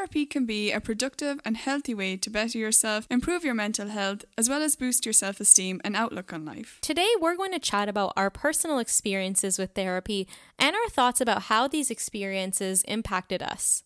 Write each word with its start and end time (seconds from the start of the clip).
therapy 0.00 0.24
can 0.24 0.46
be 0.46 0.72
a 0.72 0.80
productive 0.80 1.38
and 1.44 1.58
healthy 1.58 1.92
way 1.92 2.16
to 2.16 2.30
better 2.30 2.56
yourself, 2.56 3.06
improve 3.10 3.44
your 3.44 3.52
mental 3.52 3.88
health, 3.88 4.24
as 4.38 4.48
well 4.48 4.62
as 4.62 4.74
boost 4.74 5.04
your 5.04 5.12
self 5.12 5.40
esteem 5.40 5.78
and 5.84 5.94
outlook 5.94 6.32
on 6.32 6.42
life. 6.42 6.78
Today, 6.80 7.08
we're 7.20 7.36
going 7.36 7.52
to 7.52 7.58
chat 7.58 7.86
about 7.86 8.14
our 8.16 8.30
personal 8.30 8.78
experiences 8.78 9.58
with 9.58 9.72
therapy 9.74 10.26
and 10.58 10.74
our 10.74 10.88
thoughts 10.88 11.20
about 11.20 11.42
how 11.42 11.68
these 11.68 11.90
experiences 11.90 12.80
impacted 12.84 13.42
us. 13.42 13.82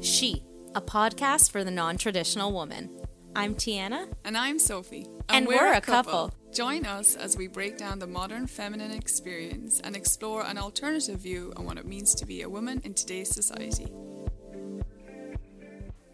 She, 0.00 0.42
a 0.74 0.80
podcast 0.80 1.52
for 1.52 1.62
the 1.62 1.70
non 1.70 1.96
traditional 1.96 2.52
woman. 2.52 2.90
I'm 3.36 3.54
Tiana. 3.54 4.12
And 4.24 4.36
I'm 4.36 4.58
Sophie. 4.58 5.06
And, 5.28 5.46
we're, 5.46 5.72
a 5.74 5.80
couple. 5.80 6.34
Join 6.52 6.84
us 6.84 7.14
as 7.14 7.36
we 7.36 7.46
break 7.46 7.78
down 7.78 8.00
the 8.00 8.08
modern 8.08 8.48
feminine 8.48 8.90
experience 8.90 9.78
and 9.78 9.94
explore 9.94 10.44
an 10.44 10.58
alternative 10.58 11.20
view 11.20 11.52
on 11.56 11.66
what 11.66 11.78
it 11.78 11.86
means 11.86 12.16
to 12.16 12.26
be 12.26 12.42
a 12.42 12.48
woman 12.48 12.80
in 12.82 12.94
today's 12.94 13.32
society. 13.32 13.86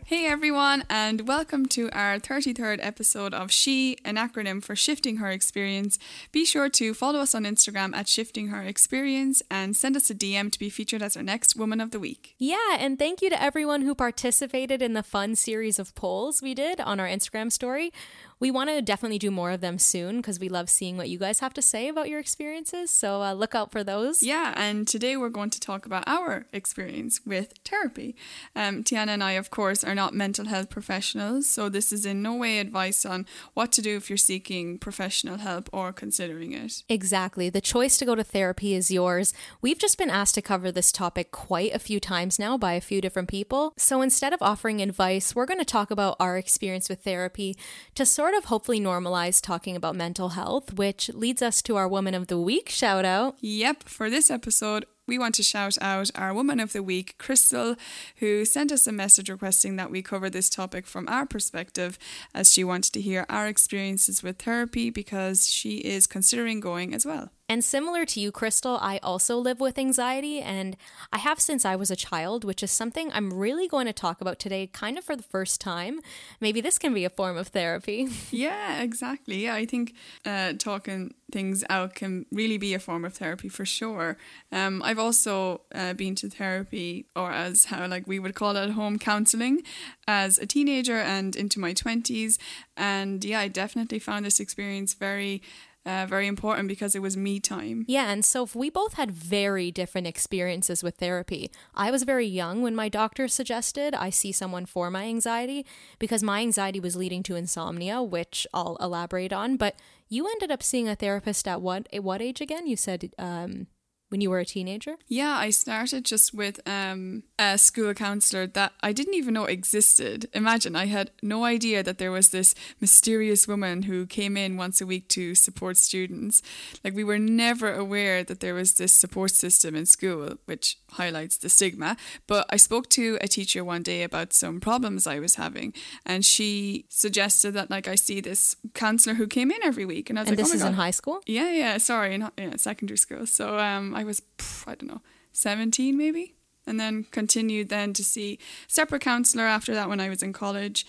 Hey 0.09 0.29
everyone, 0.29 0.85
and 0.89 1.27
welcome 1.27 1.67
to 1.67 1.91
our 1.91 2.21
33rd 2.21 2.79
episode 2.81 3.35
of 3.35 3.51
She, 3.51 3.99
an 4.05 4.15
acronym 4.15 4.63
for 4.63 4.77
Shifting 4.77 5.17
Her 5.17 5.33
Experience. 5.33 5.99
Be 6.31 6.45
sure 6.45 6.69
to 6.69 6.95
follow 6.95 7.19
us 7.19 7.35
on 7.35 7.43
Instagram 7.43 7.93
at 7.93 8.07
Shifting 8.07 8.47
Her 8.47 8.63
Experience 8.63 9.43
and 9.51 9.77
send 9.77 9.97
us 9.97 10.09
a 10.09 10.15
DM 10.15 10.53
to 10.53 10.61
be 10.61 10.71
featured 10.71 11.03
as 11.03 11.17
our 11.17 11.25
next 11.25 11.57
Woman 11.57 11.81
of 11.81 11.91
the 11.91 11.99
Week. 11.99 12.37
Yeah, 12.39 12.77
and 12.79 13.01
thank 13.01 13.21
you 13.21 13.31
to 13.31 13.43
everyone 13.43 13.83
who 13.83 13.97
participated 13.97 14.81
in 14.81 14.93
the 14.93 15.03
fun 15.03 15.35
series 15.35 15.81
of 15.81 15.93
polls 15.97 16.41
we 16.41 16.55
did 16.55 16.81
on 16.81 17.01
our 17.01 17.09
Instagram 17.09 17.51
story. 17.51 17.93
We 18.39 18.51
want 18.51 18.69
to 18.69 18.83
definitely 18.83 19.19
do 19.19 19.31
more 19.31 19.51
of 19.51 19.63
them 19.63 19.79
soon 19.79 20.19
because 20.19 20.39
we 20.39 20.51
love 20.51 20.69
seeing 20.69 20.99
what 20.99 21.09
you 21.09 21.19
guys 21.19 21.41
have 21.41 21.55
to 21.55 21.63
say 21.63 21.89
about 21.89 22.09
your 22.09 22.21
experiences. 22.21 22.91
So 22.91 23.23
uh, 23.23 23.33
look 23.33 23.55
out 23.55 23.73
for 23.73 23.83
those. 23.83 24.23
Yeah, 24.23 24.53
and 24.57 24.87
today 24.87 25.17
we're 25.17 25.31
going 25.31 25.49
to 25.51 25.61
talk 25.61 25.87
about 25.87 26.05
our 26.07 26.45
experience 26.53 27.21
with 27.25 27.55
therapy. 27.65 28.15
Um, 28.55 28.85
Tiana 28.85 29.09
and 29.09 29.25
I, 29.25 29.33
of 29.33 29.51
course, 29.51 29.83
are 29.83 29.95
not 29.95 30.15
mental 30.15 30.47
health 30.47 30.69
professionals, 30.69 31.49
so 31.49 31.71
this 31.71 31.93
is 31.93 32.05
in 32.05 32.21
no 32.21 32.35
way 32.35 32.59
advice 32.59 33.07
on 33.07 33.25
what 33.55 33.73
to 33.73 33.83
do 33.83 33.97
if 33.97 34.11
you're 34.11 34.19
seeking 34.19 34.79
professional 34.79 35.39
help 35.39 35.71
or 35.73 35.93
considering 35.93 36.53
it. 36.53 36.83
Exactly. 36.91 37.49
The 37.49 37.61
choice 37.63 37.97
to 37.99 38.05
go 38.05 38.15
to 38.15 38.25
therapy 38.25 38.75
is 38.75 38.91
yours. 38.91 39.33
We've 39.63 39.79
just 39.79 39.97
been 39.97 40.11
asked 40.11 40.35
to 40.35 40.43
cover 40.43 40.71
this 40.71 40.93
topic 40.93 41.31
quite 41.31 41.75
a 41.75 41.79
few 41.79 42.01
times 42.01 42.39
now 42.39 42.59
by 42.59 42.75
a 42.75 42.81
few 42.83 43.01
different 43.01 43.29
people. 43.29 43.73
So 43.79 44.03
instead 44.03 44.33
of 44.33 44.43
offering 44.43 44.83
advice, 44.83 45.35
we're 45.35 45.47
going 45.47 45.61
to 45.61 45.65
talk 45.65 45.91
about 45.91 46.17
our 46.21 46.37
experience 46.37 46.89
with 46.91 47.03
therapy 47.03 47.57
to 47.95 48.05
sort 48.05 48.26
sort 48.27 48.37
of 48.37 48.47
hopefully 48.47 48.81
normalize 48.81 49.41
talking 49.41 49.77
about 49.77 49.95
mental 49.95 50.31
health, 50.31 50.73
which 50.73 51.09
leads 51.11 51.43
us 51.43 51.63
to 51.63 51.77
our 51.77 51.87
Woman 51.87 52.13
of 52.13 52.27
the 52.27 52.37
Week 52.37 52.69
shout 52.69 53.05
out. 53.05 53.37
Yep, 53.39 53.85
for 53.85 54.11
this 54.11 54.33
episode, 54.33 54.85
we 55.07 55.17
want 55.17 55.37
to 55.37 55.45
shout 55.45 55.79
out 55.81 56.11
our 56.17 56.35
Woman 56.35 56.59
of 56.59 56.73
the 56.73 56.83
Week, 56.83 57.15
Crystal, 57.19 57.77
who 58.17 58.45
sent 58.45 58.73
us 58.73 58.89
a 58.89 58.91
message 58.91 59.31
requesting 59.31 59.77
that 59.77 59.93
we 59.93 60.03
cover 60.03 60.29
this 60.29 60.51
topic 60.51 60.89
from 60.89 61.09
our 61.09 61.25
perspective 61.25 62.01
as 62.35 62.53
she 62.53 62.65
wanted 62.65 62.93
to 62.95 63.01
hear 63.01 63.27
our 63.29 63.47
experiences 63.47 64.25
with 64.25 64.43
therapy 64.43 64.91
because 64.91 65.47
she 65.49 65.77
is 65.77 66.09
considering 66.09 66.59
going 66.59 66.95
as 66.95 67.07
well. 67.07 67.31
And 67.49 67.65
similar 67.65 68.05
to 68.07 68.21
you, 68.21 68.33
Crystal, 68.33 68.77
I 68.83 68.99
also 69.05 69.37
live 69.39 69.61
with 69.61 69.79
anxiety, 69.79 70.41
and 70.41 70.77
I 71.13 71.19
have 71.19 71.39
since 71.39 71.65
I 71.65 71.77
was 71.77 71.93
a 71.93 71.97
child, 71.97 72.43
which 72.43 72.61
is 72.61 72.73
something 72.73 73.11
I'm 73.13 73.33
really 73.33 73.69
going 73.69 73.87
to 73.87 73.93
talk 73.93 74.21
about 74.21 74.41
today, 74.41 74.67
kind 74.67 74.99
of 74.99 75.05
for 75.05 75.15
the 75.15 75.23
first 75.23 75.61
time. 75.61 76.01
Maybe 76.41 76.61
this 76.61 76.77
can 76.77 76.93
be 76.93 77.05
a 77.05 77.11
form 77.11 77.37
of 77.37 77.49
therapy. 77.49 78.09
Yeah, 78.37 78.83
exactly. 78.83 79.45
Yeah, 79.45 79.55
I 79.55 79.65
think 79.65 79.95
uh, 80.27 80.55
talking 80.59 81.15
things 81.33 81.65
out 81.71 81.95
can 81.95 82.27
really 82.31 82.59
be 82.59 82.75
a 82.75 82.79
form 82.79 83.05
of 83.05 83.15
therapy 83.15 83.49
for 83.49 83.65
sure. 83.65 84.17
Um, 84.53 84.83
I've 84.83 84.99
also 84.99 85.63
uh, 85.75 85.95
been 85.95 86.15
to 86.17 86.29
therapy, 86.29 87.07
or 87.15 87.31
as 87.31 87.67
how 87.67 87.87
like 87.87 88.07
we 88.07 88.19
would 88.19 88.35
call 88.35 88.57
it, 88.57 88.71
home 88.71 88.99
counseling, 88.99 89.63
as 90.07 90.39
a 90.39 90.47
teenager 90.47 90.99
and 90.99 91.35
into 91.37 91.61
my 91.61 91.73
twenties, 91.73 92.39
and 92.77 93.25
yeah, 93.25 93.41
I 93.41 93.49
definitely 93.49 94.01
found 94.01 94.27
this 94.27 94.41
experience 94.41 94.95
very 94.95 95.41
uh, 95.87 96.05
very 96.07 96.27
important 96.27 96.69
because 96.69 96.95
it 96.95 97.03
was 97.03 97.17
me 97.17 97.39
time. 97.39 97.85
Yeah, 97.87 98.11
and 98.11 98.25
so 98.25 98.49
we 98.55 98.71
both 98.71 98.95
had 98.95 99.11
very 99.11 99.71
different 99.71 100.07
experiences 100.07 100.83
with 100.83 100.97
therapy. 100.97 101.51
I 101.75 101.91
was 101.91 102.03
very 102.03 102.27
young 102.27 102.61
when 102.61 102.75
my 102.75 102.89
doctor 102.89 103.29
suggested 103.29 103.95
I 103.95 104.11
see 104.11 104.33
someone 104.33 104.67
for 104.67 104.91
my 104.91 105.05
anxiety 105.05 105.65
because 105.99 106.23
my 106.23 106.41
anxiety 106.41 106.81
was 106.81 106.97
leading 106.97 107.23
to 107.25 107.37
insomnia, 107.37 108.03
which 108.03 108.47
I'll 108.53 108.77
elaborate 108.81 109.33
on. 109.33 109.57
But 109.57 109.77
you 110.09 110.27
ended 110.27 110.51
up 110.51 110.63
seeing 110.63 110.89
a 110.89 110.97
therapist 110.97 111.47
at 111.47 111.63
what 111.63 111.87
what 112.01 112.21
age 112.21 112.41
again? 112.41 112.67
You 112.67 112.77
said 112.77 113.13
um, 113.19 113.69
when 114.09 114.21
you 114.21 114.31
were 114.31 114.39
a 114.39 114.45
teenager? 114.45 114.97
Yeah, 115.09 115.33
I 115.33 115.51
started 115.51 116.05
just 116.05 116.33
with 116.33 116.61
um, 116.67 117.25
a 117.39 117.59
school 117.59 117.93
counselor 117.95 118.47
that 118.47 118.73
I 118.81 118.93
didn't 118.93 119.15
even 119.15 119.35
know 119.35 119.45
existed. 119.45 120.29
Imagine, 120.33 120.77
I 120.77 120.87
had 120.87 121.11
no 121.23 121.45
idea 121.45 121.83
that 121.83 121.99
there 121.99 122.13
was 122.13 122.29
this 122.29 122.55
mysterious 122.81 123.49
woman 123.49 123.83
who 123.83 124.07
came 124.07 124.37
in 124.37 124.57
once 124.57 124.81
a 124.81 124.87
week 124.87 125.09
to 125.09 125.35
support 125.35 125.77
students. 125.77 126.43
Like, 126.85 126.95
we 126.95 127.05
were 127.05 127.19
never 127.19 127.73
aware 127.73 128.23
that 128.23 128.41
there 128.41 128.55
was 128.55 128.75
this 128.75 128.93
support 128.93 129.33
system 129.33 129.75
in 129.75 129.87
school, 129.87 130.39
which 130.45 130.79
highlights 130.93 131.37
the 131.37 131.49
stigma. 131.49 131.97
But 132.27 132.47
I 132.49 132.57
spoke 132.57 132.89
to 132.91 133.19
a 133.21 133.29
teacher 133.29 133.65
one 133.65 133.83
day 133.83 134.03
about 134.03 134.33
some 134.33 134.61
problems 134.61 135.07
I 135.07 135.19
was 135.19 135.35
having, 135.35 135.75
and 136.05 136.25
she 136.25 136.87
suggested 136.89 137.53
that, 137.55 137.71
like, 137.71 137.89
I 137.89 137.97
see 137.97 138.21
this 138.21 138.57
counselor 138.75 139.15
who 139.15 139.27
came 139.27 139.51
in 139.51 139.63
every 139.65 139.85
week. 139.85 140.11
And 140.11 140.19
I 140.19 140.23
was 140.23 140.29
and 140.29 140.39
like, 140.39 140.45
this 140.45 140.53
oh 140.53 140.57
is 140.57 140.63
God. 140.63 140.69
in 140.69 140.75
high 140.75 140.91
school? 140.91 141.21
Yeah, 141.27 141.51
yeah, 141.51 141.79
sorry, 141.79 142.17
not 142.19 142.33
yeah, 142.39 142.57
secondary 142.57 142.99
school. 142.99 143.27
So 143.27 143.59
um, 143.59 143.95
I 143.95 144.05
was, 144.07 144.23
I 144.67 144.75
don't 144.75 144.89
know, 144.89 145.03
17 145.33 145.97
maybe. 145.97 146.35
And 146.67 146.81
then 146.81 147.07
continued 147.13 147.69
then 147.69 147.93
to 147.93 148.03
see 148.03 148.41
separate 148.67 149.03
counselor 149.03 149.45
after 149.45 149.73
that 149.75 149.89
when 149.89 150.01
I 150.01 150.09
was 150.09 150.23
in 150.23 150.33
college. 150.33 150.85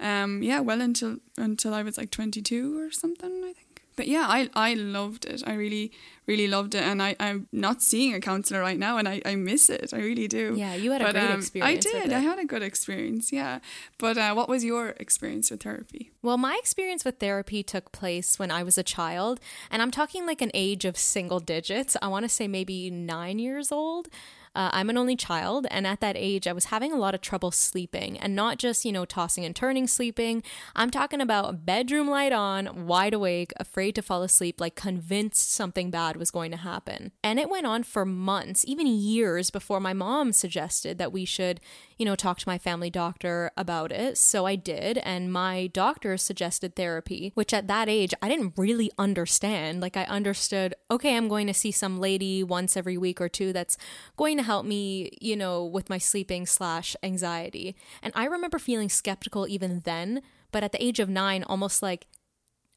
Um, 0.00 0.42
yeah, 0.42 0.58
well 0.58 0.80
until 0.80 1.18
until 1.38 1.72
I 1.74 1.82
was 1.82 1.96
like 1.96 2.10
22 2.10 2.76
or 2.76 2.90
something, 2.90 3.44
I 3.44 3.52
think 3.52 3.71
but 3.96 4.08
yeah, 4.08 4.26
I 4.28 4.48
I 4.54 4.74
loved 4.74 5.24
it. 5.24 5.42
I 5.46 5.54
really 5.54 5.92
really 6.26 6.46
loved 6.48 6.74
it, 6.74 6.82
and 6.82 7.02
I 7.02 7.16
I'm 7.18 7.48
not 7.52 7.82
seeing 7.82 8.14
a 8.14 8.20
counselor 8.20 8.60
right 8.60 8.78
now, 8.78 8.98
and 8.98 9.08
I, 9.08 9.20
I 9.24 9.34
miss 9.34 9.68
it. 9.70 9.92
I 9.92 9.98
really 9.98 10.28
do. 10.28 10.54
Yeah, 10.56 10.74
you 10.74 10.92
had 10.92 11.02
a 11.02 11.12
great 11.12 11.30
um, 11.30 11.38
experience. 11.38 11.86
I 11.86 11.90
did. 11.90 12.12
I 12.12 12.20
had 12.20 12.38
a 12.38 12.44
good 12.44 12.62
experience. 12.62 13.32
Yeah, 13.32 13.58
but 13.98 14.16
uh, 14.16 14.32
what 14.34 14.48
was 14.48 14.64
your 14.64 14.90
experience 15.00 15.50
with 15.50 15.62
therapy? 15.62 16.12
Well, 16.22 16.38
my 16.38 16.56
experience 16.60 17.04
with 17.04 17.18
therapy 17.18 17.62
took 17.62 17.92
place 17.92 18.38
when 18.38 18.50
I 18.50 18.62
was 18.62 18.78
a 18.78 18.82
child, 18.82 19.40
and 19.70 19.82
I'm 19.82 19.90
talking 19.90 20.26
like 20.26 20.40
an 20.42 20.50
age 20.54 20.84
of 20.84 20.96
single 20.96 21.40
digits. 21.40 21.96
I 22.00 22.08
want 22.08 22.24
to 22.24 22.28
say 22.28 22.48
maybe 22.48 22.90
nine 22.90 23.38
years 23.38 23.72
old. 23.72 24.08
Uh, 24.54 24.68
I'm 24.72 24.90
an 24.90 24.98
only 24.98 25.16
child, 25.16 25.66
and 25.70 25.86
at 25.86 26.00
that 26.00 26.16
age, 26.16 26.46
I 26.46 26.52
was 26.52 26.66
having 26.66 26.92
a 26.92 26.98
lot 26.98 27.14
of 27.14 27.22
trouble 27.22 27.50
sleeping, 27.50 28.18
and 28.18 28.36
not 28.36 28.58
just, 28.58 28.84
you 28.84 28.92
know, 28.92 29.06
tossing 29.06 29.46
and 29.46 29.56
turning 29.56 29.86
sleeping. 29.86 30.42
I'm 30.76 30.90
talking 30.90 31.22
about 31.22 31.64
bedroom 31.64 32.08
light 32.08 32.32
on, 32.32 32.86
wide 32.86 33.14
awake, 33.14 33.52
afraid 33.58 33.94
to 33.94 34.02
fall 34.02 34.22
asleep, 34.22 34.60
like 34.60 34.74
convinced 34.74 35.50
something 35.52 35.90
bad 35.90 36.16
was 36.16 36.30
going 36.30 36.50
to 36.50 36.58
happen. 36.58 37.12
And 37.24 37.40
it 37.40 37.48
went 37.48 37.66
on 37.66 37.82
for 37.82 38.04
months, 38.04 38.64
even 38.66 38.86
years, 38.86 39.50
before 39.50 39.80
my 39.80 39.94
mom 39.94 40.32
suggested 40.32 40.98
that 40.98 41.12
we 41.12 41.24
should, 41.24 41.58
you 41.96 42.04
know, 42.04 42.14
talk 42.14 42.38
to 42.38 42.48
my 42.48 42.58
family 42.58 42.90
doctor 42.90 43.52
about 43.56 43.90
it. 43.90 44.18
So 44.18 44.44
I 44.44 44.56
did, 44.56 44.98
and 44.98 45.32
my 45.32 45.68
doctor 45.68 46.18
suggested 46.18 46.76
therapy, 46.76 47.32
which 47.34 47.54
at 47.54 47.68
that 47.68 47.88
age, 47.88 48.12
I 48.20 48.28
didn't 48.28 48.54
really 48.58 48.90
understand. 48.98 49.80
Like, 49.80 49.96
I 49.96 50.04
understood, 50.04 50.74
okay, 50.90 51.16
I'm 51.16 51.28
going 51.28 51.46
to 51.46 51.54
see 51.54 51.70
some 51.70 51.98
lady 51.98 52.42
once 52.42 52.76
every 52.76 52.98
week 52.98 53.18
or 53.18 53.30
two 53.30 53.54
that's 53.54 53.78
going 54.16 54.36
to 54.36 54.41
help 54.42 54.66
me, 54.66 55.10
you 55.20 55.36
know, 55.36 55.64
with 55.64 55.90
my 55.90 55.98
sleeping 55.98 56.46
slash 56.46 56.96
anxiety. 57.02 57.76
And 58.02 58.12
I 58.16 58.24
remember 58.26 58.58
feeling 58.58 58.88
skeptical 58.88 59.46
even 59.48 59.80
then, 59.80 60.22
but 60.50 60.62
at 60.62 60.72
the 60.72 60.82
age 60.82 61.00
of 61.00 61.08
nine, 61.08 61.42
almost 61.44 61.82
like 61.82 62.06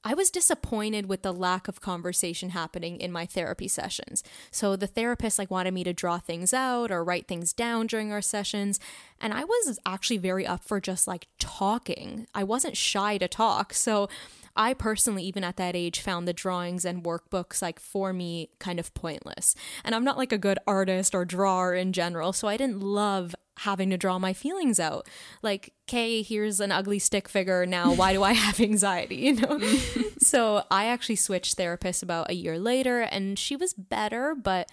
I 0.07 0.13
was 0.13 0.29
disappointed 0.29 1.07
with 1.07 1.23
the 1.23 1.33
lack 1.33 1.67
of 1.67 1.81
conversation 1.81 2.51
happening 2.51 2.99
in 2.99 3.11
my 3.11 3.25
therapy 3.25 3.67
sessions. 3.67 4.23
So 4.51 4.75
the 4.75 4.85
therapist 4.85 5.39
like 5.39 5.49
wanted 5.49 5.73
me 5.73 5.83
to 5.83 5.93
draw 5.93 6.19
things 6.19 6.53
out 6.53 6.91
or 6.91 7.03
write 7.03 7.27
things 7.27 7.53
down 7.53 7.87
during 7.87 8.11
our 8.11 8.21
sessions, 8.21 8.79
and 9.19 9.33
I 9.33 9.43
was 9.43 9.79
actually 9.83 10.17
very 10.17 10.45
up 10.45 10.63
for 10.63 10.79
just 10.79 11.07
like 11.07 11.27
talking. 11.39 12.27
I 12.35 12.43
wasn't 12.43 12.77
shy 12.77 13.17
to 13.17 13.27
talk. 13.27 13.73
So 13.73 14.07
I 14.55 14.73
personally, 14.73 15.23
even 15.23 15.43
at 15.43 15.57
that 15.57 15.75
age, 15.75 15.99
found 15.99 16.27
the 16.27 16.33
drawings 16.33 16.85
and 16.85 17.03
workbooks 17.03 17.61
like 17.61 17.79
for 17.79 18.13
me 18.13 18.49
kind 18.59 18.79
of 18.79 18.93
pointless. 18.93 19.55
And 19.83 19.93
I'm 19.93 20.03
not 20.03 20.17
like 20.17 20.31
a 20.31 20.37
good 20.37 20.59
artist 20.65 21.13
or 21.13 21.25
drawer 21.25 21.73
in 21.75 21.91
general, 21.91 22.31
so 22.31 22.47
I 22.47 22.57
didn't 22.57 22.81
love 22.81 23.35
having 23.59 23.89
to 23.89 23.97
draw 23.97 24.19
my 24.19 24.33
feelings 24.33 24.79
out. 24.79 25.07
Like, 25.41 25.73
okay, 25.87 26.21
here's 26.21 26.59
an 26.59 26.71
ugly 26.71 26.99
stick 26.99 27.27
figure. 27.27 27.65
Now, 27.65 27.93
why 27.93 28.13
do 28.13 28.23
I 28.23 28.33
have 28.45 28.59
anxiety? 28.59 29.15
You 29.15 29.33
know? 29.35 29.59
so 30.19 30.63
I 30.71 30.85
actually 30.85 31.17
switched 31.17 31.57
therapists 31.57 32.03
about 32.03 32.29
a 32.29 32.35
year 32.35 32.57
later, 32.57 33.01
and 33.01 33.37
she 33.37 33.55
was 33.55 33.73
better, 33.73 34.35
but 34.35 34.69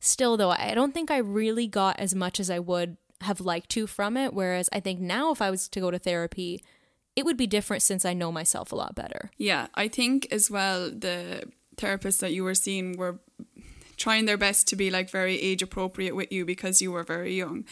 still, 0.00 0.36
though, 0.36 0.50
I 0.50 0.74
don't 0.74 0.92
think 0.92 1.10
I 1.10 1.18
really 1.18 1.66
got 1.66 1.98
as 1.98 2.14
much 2.14 2.38
as 2.38 2.50
I 2.50 2.58
would 2.58 2.96
have 3.22 3.40
liked 3.40 3.70
to 3.70 3.86
from 3.86 4.16
it. 4.16 4.34
Whereas 4.34 4.68
I 4.72 4.80
think 4.80 5.00
now, 5.00 5.30
if 5.32 5.40
I 5.40 5.50
was 5.50 5.68
to 5.68 5.80
go 5.80 5.90
to 5.90 5.98
therapy, 5.98 6.62
it 7.16 7.24
would 7.24 7.36
be 7.36 7.46
different 7.46 7.82
since 7.82 8.04
I 8.04 8.14
know 8.14 8.32
myself 8.32 8.72
a 8.72 8.76
lot 8.76 8.94
better. 8.94 9.30
Yeah, 9.36 9.66
I 9.74 9.88
think 9.88 10.28
as 10.30 10.50
well 10.50 10.90
the 10.90 11.44
therapists 11.76 12.20
that 12.20 12.32
you 12.32 12.44
were 12.44 12.54
seeing 12.54 12.96
were 12.96 13.20
trying 13.96 14.24
their 14.24 14.38
best 14.38 14.66
to 14.68 14.76
be 14.76 14.90
like 14.90 15.10
very 15.10 15.40
age 15.40 15.62
appropriate 15.62 16.16
with 16.16 16.32
you 16.32 16.44
because 16.44 16.82
you 16.82 16.90
were 16.92 17.04
very 17.04 17.36
young. 17.36 17.64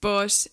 But 0.00 0.46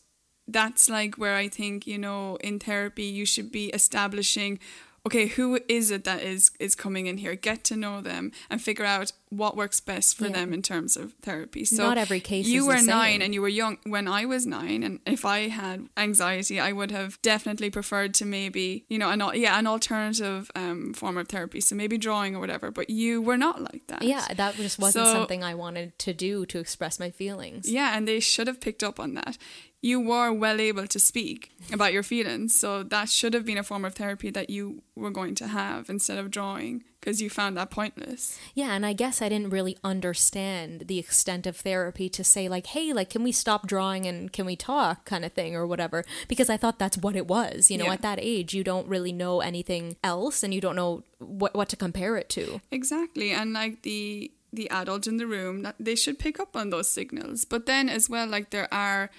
that's 0.48 0.90
like 0.90 1.16
where 1.16 1.36
I 1.36 1.48
think, 1.48 1.88
you 1.88 1.98
know, 1.98 2.36
in 2.38 2.60
therapy, 2.60 3.06
you 3.06 3.26
should 3.26 3.52
be 3.52 3.68
establishing 3.68 4.60
okay, 5.06 5.28
who 5.28 5.60
is 5.68 5.92
it 5.92 6.04
that 6.06 6.22
is 6.24 6.52
is 6.60 6.76
coming 6.76 7.08
in 7.08 7.18
here? 7.18 7.36
Get 7.36 7.64
to 7.66 7.76
know 7.76 8.02
them 8.02 8.32
and 8.50 8.62
figure 8.62 8.86
out 8.86 9.12
what 9.30 9.58
works 9.58 9.80
best 9.80 10.16
for 10.18 10.28
Yeah. 10.28 10.34
them 10.34 10.54
in 10.54 10.62
terms 10.62 10.96
of 10.96 11.14
therapy. 11.22 11.66
So 11.66 11.84
Not 11.84 11.98
every 11.98 12.20
case 12.20 12.46
You 12.46 12.60
is 12.70 12.86
the 12.86 12.92
were 12.92 12.96
nine 13.00 13.22
and 13.22 13.34
you 13.34 13.42
were 13.42 13.50
young 13.50 13.80
when 13.84 14.08
I 14.08 14.26
was 14.26 14.46
nine, 14.46 14.84
and 14.84 15.00
if 15.06 15.26
I 15.26 15.48
had 15.50 15.90
anxiety, 15.98 16.60
I 16.60 16.72
would 16.72 16.92
have 16.92 17.20
definitely 17.22 17.70
preferred 17.70 18.14
to 18.16 18.26
maybe 18.26 18.86
you 18.90 18.98
know 18.98 19.10
an 19.10 19.22
yeah 19.36 19.58
an 19.60 19.68
alternative 19.68 20.50
um, 20.56 20.94
form 20.94 21.18
of 21.18 21.28
therapy. 21.28 21.60
So 21.62 21.76
maybe 21.76 21.98
drawing 21.98 22.36
or 22.36 22.40
whatever. 22.40 22.72
But 22.72 22.90
you 22.90 23.22
were 23.22 23.38
not 23.38 23.62
like 23.62 23.88
that. 23.88 24.04
Yeah, 24.04 24.26
that 24.36 24.56
just 24.56 24.80
wasn't 24.80 25.08
So- 25.08 25.14
something 25.14 25.44
I 25.44 25.56
wanted 25.56 25.98
to 26.00 26.14
do 26.14 26.46
to 26.46 26.60
express 26.60 27.00
my 27.00 27.10
feelings. 27.12 27.70
Yeah, 27.70 27.98
and 27.98 28.08
they 28.08 28.20
should 28.20 28.48
have 28.48 28.62
picked 28.62 28.84
up 28.84 29.00
on 29.00 29.16
that. 29.16 29.38
You 29.84 30.00
were 30.00 30.32
well 30.32 30.62
able 30.62 30.88
to 30.88 30.98
speak 30.98 31.52
about 31.74 31.92
your 31.92 32.04
feelings, 32.04 32.56
so 32.58 32.84
that 32.84 33.10
should 33.10 33.34
have 33.34 33.46
been 33.46 33.58
a 33.58 33.64
form 33.64 33.84
of 33.84 33.94
therapy 33.96 34.32
that 34.32 34.50
you 34.50 34.82
were 34.96 35.12
going 35.12 35.36
to 35.36 35.48
have 35.48 35.90
instead 35.90 36.18
of 36.18 36.32
drawing 36.32 36.86
because 37.02 37.22
you 37.22 37.30
found 37.30 37.58
that 37.58 37.70
pointless. 37.70 38.40
Yeah, 38.56 38.72
and 38.76 38.86
I 38.86 38.94
guess 38.94 39.22
I 39.22 39.28
didn't 39.28 39.50
really 39.50 39.78
understand 39.84 40.84
the 40.88 41.00
extent 41.00 41.46
of 41.46 41.58
therapy 41.58 42.08
to 42.08 42.24
say 42.24 42.48
like, 42.48 42.68
"Hey, 42.68 42.94
like 42.94 43.10
can 43.10 43.24
we 43.24 43.34
stop 43.34 43.68
drawing 43.68 44.06
and 44.06 44.32
can 44.32 44.46
we 44.46 44.56
talk?" 44.56 45.04
kind 45.04 45.26
of 45.26 45.34
thing 45.34 45.54
or 45.54 45.68
whatever, 45.68 46.06
because 46.30 46.50
I 46.50 46.56
thought 46.56 46.80
that's 46.80 46.98
what 46.98 47.18
it 47.18 47.28
was. 47.28 47.70
You 47.70 47.78
know, 47.78 47.86
Yeah. 47.86 47.94
at 47.94 48.02
that 48.04 48.20
age, 48.22 48.54
you 48.54 48.64
don't 48.64 48.88
really 48.88 49.12
know 49.12 49.42
anything 49.42 49.98
else 50.02 50.44
and 50.44 50.54
you 50.54 50.62
don't 50.62 50.78
know 50.78 51.04
what 51.20 51.54
what 51.56 51.68
to 51.70 51.76
compare 51.76 52.16
it 52.16 52.30
to. 52.30 52.62
Exactly, 52.72 53.32
and 53.32 53.52
like 53.52 53.82
the 53.82 54.32
the 54.54 54.70
adult 54.70 55.08
in 55.08 55.18
the 55.18 55.28
room, 55.28 55.68
they 55.80 55.96
should 55.96 56.20
pick 56.20 56.40
up 56.40 56.56
on 56.56 56.70
those 56.70 56.88
signals. 56.90 57.44
But 57.44 57.66
then 57.66 57.90
as 57.90 58.08
well, 58.08 58.28
like 58.28 58.52
there 58.52 58.72
are 58.74 59.10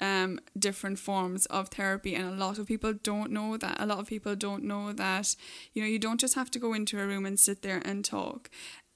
um, 0.00 0.38
different 0.58 0.98
forms 0.98 1.46
of 1.46 1.68
therapy, 1.68 2.14
and 2.14 2.26
a 2.26 2.30
lot 2.36 2.58
of 2.58 2.66
people 2.66 2.92
don't 2.92 3.30
know 3.32 3.56
that. 3.56 3.76
A 3.80 3.86
lot 3.86 3.98
of 3.98 4.06
people 4.06 4.34
don't 4.36 4.64
know 4.64 4.92
that 4.92 5.34
you 5.74 5.82
know 5.82 5.88
you 5.88 5.98
don't 5.98 6.20
just 6.20 6.34
have 6.34 6.50
to 6.52 6.58
go 6.58 6.72
into 6.74 6.98
a 7.00 7.06
room 7.06 7.26
and 7.26 7.38
sit 7.38 7.62
there 7.62 7.82
and 7.84 8.04
talk. 8.04 8.50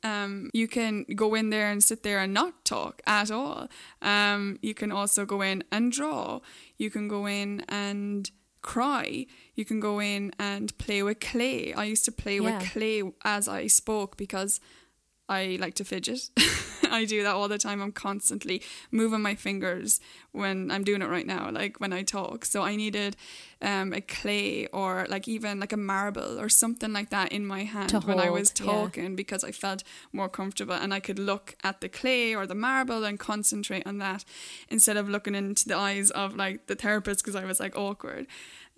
Um, 0.05 0.51
you 0.53 0.67
can 0.67 1.05
go 1.15 1.35
in 1.35 1.51
there 1.51 1.71
and 1.71 1.83
sit 1.83 2.03
there 2.03 2.19
and 2.19 2.35
not 2.35 2.65
talk 2.65 3.03
at 3.07 3.31
all. 3.31 3.69
Um, 4.01 4.59
you 4.61 4.75
can 4.75 4.91
also 4.91 5.25
go 5.25 5.43
in 5.43 5.63
and 5.71 5.93
draw. 5.93 6.41
You 6.77 6.91
can 6.91 7.07
go 7.07 7.27
in 7.27 7.61
and 7.69 8.29
cry. 8.63 9.27
You 9.55 9.65
can 9.65 9.79
go 9.81 10.01
in 10.01 10.33
and 10.41 10.77
play 10.79 11.03
with 11.05 11.21
clay. 11.21 11.73
I 11.75 11.85
used 11.85 12.05
to 12.07 12.13
play 12.13 12.41
Yeah. 12.41 12.59
with 12.59 12.71
clay 12.73 13.03
as 13.25 13.47
I 13.47 13.69
spoke 13.69 14.17
because 14.17 14.59
I 15.29 15.57
like 15.61 15.75
to 15.75 15.85
fidget. 15.85 16.31
I 16.93 17.05
do 17.05 17.23
that 17.23 17.35
all 17.35 17.49
the 17.49 17.59
time. 17.59 17.81
I'm 17.83 17.93
constantly 17.93 18.63
moving 18.91 19.23
my 19.23 19.35
fingers 19.35 20.01
when 20.33 20.71
I'm 20.71 20.85
doing 20.85 21.03
it 21.03 21.09
right 21.09 21.27
now, 21.27 21.51
like 21.51 21.81
when 21.81 21.93
I 21.93 22.03
talk. 22.03 22.45
So 22.45 22.63
I 22.63 22.77
needed 22.77 23.17
um, 23.61 23.93
a 23.93 24.01
clay 24.01 24.67
or 24.69 25.07
like 25.09 25.29
even 25.29 25.61
like 25.61 25.73
a 25.73 25.77
marble 25.77 26.41
or 26.41 26.49
something 26.49 26.93
like 26.93 27.11
that 27.11 27.33
in 27.33 27.47
my 27.47 27.65
hand 27.65 27.91
To 27.91 28.01
when 28.01 28.19
I 28.19 28.27
hold, 28.27 28.39
was 28.39 28.53
yeah. 28.59 28.67
talking 28.67 29.17
because 29.17 29.45
I 29.45 29.53
felt 29.53 29.83
more 30.13 30.29
comfortable 30.29 30.75
and 30.75 30.93
I 30.93 31.01
could 31.01 31.19
look 31.19 31.55
at 31.63 31.81
the 31.81 31.89
clay 31.89 32.35
or 32.35 32.47
the 32.47 32.55
marble 32.55 33.05
and 33.05 33.19
concentrate 33.19 33.87
on 33.87 33.99
that 33.99 34.25
instead 34.69 34.97
of 34.97 35.09
looking 35.09 35.35
into 35.35 35.69
the 35.69 35.77
eyes 35.77 36.11
of 36.11 36.35
like 36.37 36.67
the 36.67 36.75
therapist 36.75 37.23
because 37.25 37.37
I 37.37 37.45
was 37.45 37.61
like 37.61 37.77
awkward. 37.77 38.27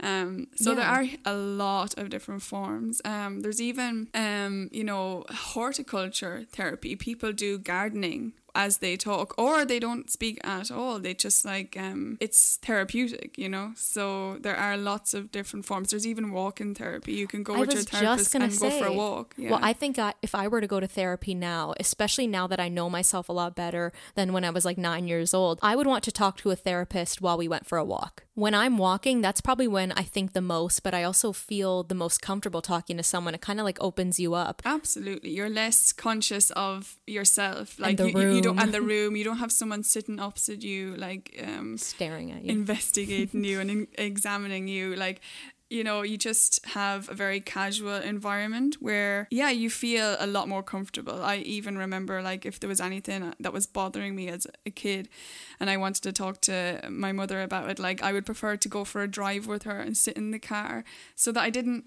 Um, 0.01 0.49
so 0.57 0.75
there 0.75 0.85
are 0.85 1.05
a 1.25 1.35
lot 1.35 1.97
of 1.97 2.11
different 2.11 2.43
forms. 2.43 3.01
Um, 3.05 3.41
there's 3.43 3.63
even, 3.63 4.09
um, 4.13 4.69
you 4.73 4.83
know, 4.83 5.25
horticulture 5.31 6.45
therapy. 6.51 6.97
People 6.97 7.33
do 7.33 7.59
gardening 7.59 8.04
happening 8.05 8.44
as 8.55 8.79
they 8.79 8.97
talk, 8.97 9.35
or 9.39 9.65
they 9.65 9.79
don't 9.79 10.11
speak 10.11 10.39
at 10.45 10.71
all. 10.71 10.99
They 10.99 11.15
just 11.15 11.45
like 11.45 11.77
um, 11.79 12.19
it's 12.21 12.57
therapeutic, 12.57 13.37
you 13.37 13.49
know. 13.49 13.73
So 13.77 14.39
there 14.41 14.57
are 14.57 14.77
lots 14.77 15.15
of 15.15 15.33
different 15.33 15.65
forms. 15.65 15.91
There's 15.91 16.07
even 16.07 16.33
walk-in 16.33 16.75
therapy. 16.75 17.13
You 17.13 17.27
can 17.27 17.43
go 17.43 17.55
I 17.55 17.61
with 17.61 17.73
your 17.73 17.83
therapist 17.83 18.35
and 18.35 18.59
go 18.59 18.71
for 18.71 18.87
a 18.87 18.93
walk. 18.93 19.35
Yeah. 19.37 19.51
Well, 19.51 19.61
I 19.63 19.73
think 19.73 19.99
I, 19.99 20.15
if 20.23 20.35
I 20.35 20.49
were 20.49 20.61
to 20.61 20.67
go 20.67 20.81
to 20.81 20.87
therapy 20.87 21.35
now, 21.35 21.75
especially 21.81 22.27
now 22.27 22.47
that 22.47 22.61
I 22.61 22.69
know 22.69 22.89
myself 22.89 23.29
a 23.29 23.33
lot 23.33 23.55
better 23.55 23.93
than 24.15 24.33
when 24.33 24.45
I 24.45 24.51
was 24.51 24.65
like 24.65 24.79
nine 24.79 25.09
years 25.09 25.35
old, 25.35 25.59
I 25.63 25.77
would 25.77 25.87
want 25.87 26.05
to 26.05 26.13
talk 26.13 26.37
to 26.39 26.51
a 26.51 26.57
therapist 26.57 27.21
while 27.21 27.37
we 27.37 27.49
went 27.49 27.67
for 27.67 27.79
a 27.79 27.85
walk. 27.85 28.25
When 28.35 28.53
I'm 28.53 28.79
walking, 28.79 29.21
that's 29.21 29.41
probably 29.41 29.69
when 29.69 29.93
I 29.93 30.03
think 30.03 30.33
the 30.33 30.41
most, 30.41 30.83
but 30.83 30.93
I 30.93 31.05
also 31.05 31.33
feel 31.33 31.85
the 31.85 31.95
most 31.95 32.21
comfortable 32.21 32.61
talking 32.61 32.97
to 32.97 33.03
someone. 33.03 33.35
It 33.35 33.41
kind 33.41 33.61
of 33.61 33.65
like 33.65 33.79
opens 33.81 34.19
you 34.19 34.35
up. 34.35 34.61
Absolutely, 34.65 35.31
you're 35.31 35.49
less 35.49 35.93
conscious 35.93 36.51
of 36.51 36.97
yourself, 37.07 37.79
like 37.79 37.99
you, 38.01 38.07
you 38.09 38.43
don't, 38.45 38.59
and 38.61 38.73
the 38.73 38.83
room. 38.93 39.17
You 39.17 39.25
don't 39.25 39.39
have 39.39 39.53
someone 39.53 39.83
sitting 39.83 40.19
opposite 40.21 40.63
you, 40.63 40.95
like 40.97 41.39
um, 41.47 41.77
Staring 41.79 42.31
at 42.33 42.43
you. 42.45 42.51
investigating 42.53 43.45
you 43.45 43.61
and 43.61 43.71
in- 43.75 43.89
examining 43.99 44.69
you 44.69 44.95
like 44.97 45.21
you 45.71 45.83
know 45.83 46.03
you 46.03 46.17
just 46.19 46.65
have 46.67 47.09
a 47.09 47.15
very 47.15 47.41
casual 47.41 47.95
environment 47.97 48.77
where 48.81 49.27
yeah 49.31 49.49
you 49.51 49.71
feel 49.71 50.15
a 50.21 50.27
lot 50.27 50.47
more 50.47 50.63
comfortable 50.63 51.23
i 51.23 51.37
even 51.39 51.79
remember 51.79 52.21
like 52.21 52.45
if 52.45 52.61
there 52.61 52.69
was 52.69 52.83
anything 52.83 53.33
that 53.41 53.53
was 53.53 53.67
bothering 53.67 54.15
me 54.15 54.29
as 54.29 54.47
a 54.67 54.71
kid 54.71 55.09
and 55.59 55.71
i 55.71 55.77
wanted 55.77 56.03
to 56.03 56.13
talk 56.13 56.39
to 56.43 56.81
my 56.91 57.13
mother 57.13 57.41
about 57.43 57.71
it 57.71 57.79
like 57.79 58.03
i 58.03 58.13
would 58.13 58.27
prefer 58.27 58.57
to 58.59 58.69
go 58.69 58.85
for 58.85 59.03
a 59.03 59.09
drive 59.09 59.47
with 59.47 59.63
her 59.63 59.81
and 59.81 59.97
sit 59.97 60.17
in 60.19 60.33
the 60.33 60.39
car 60.39 60.85
so 61.17 61.33
that 61.33 61.43
i 61.43 61.49
didn't 61.51 61.85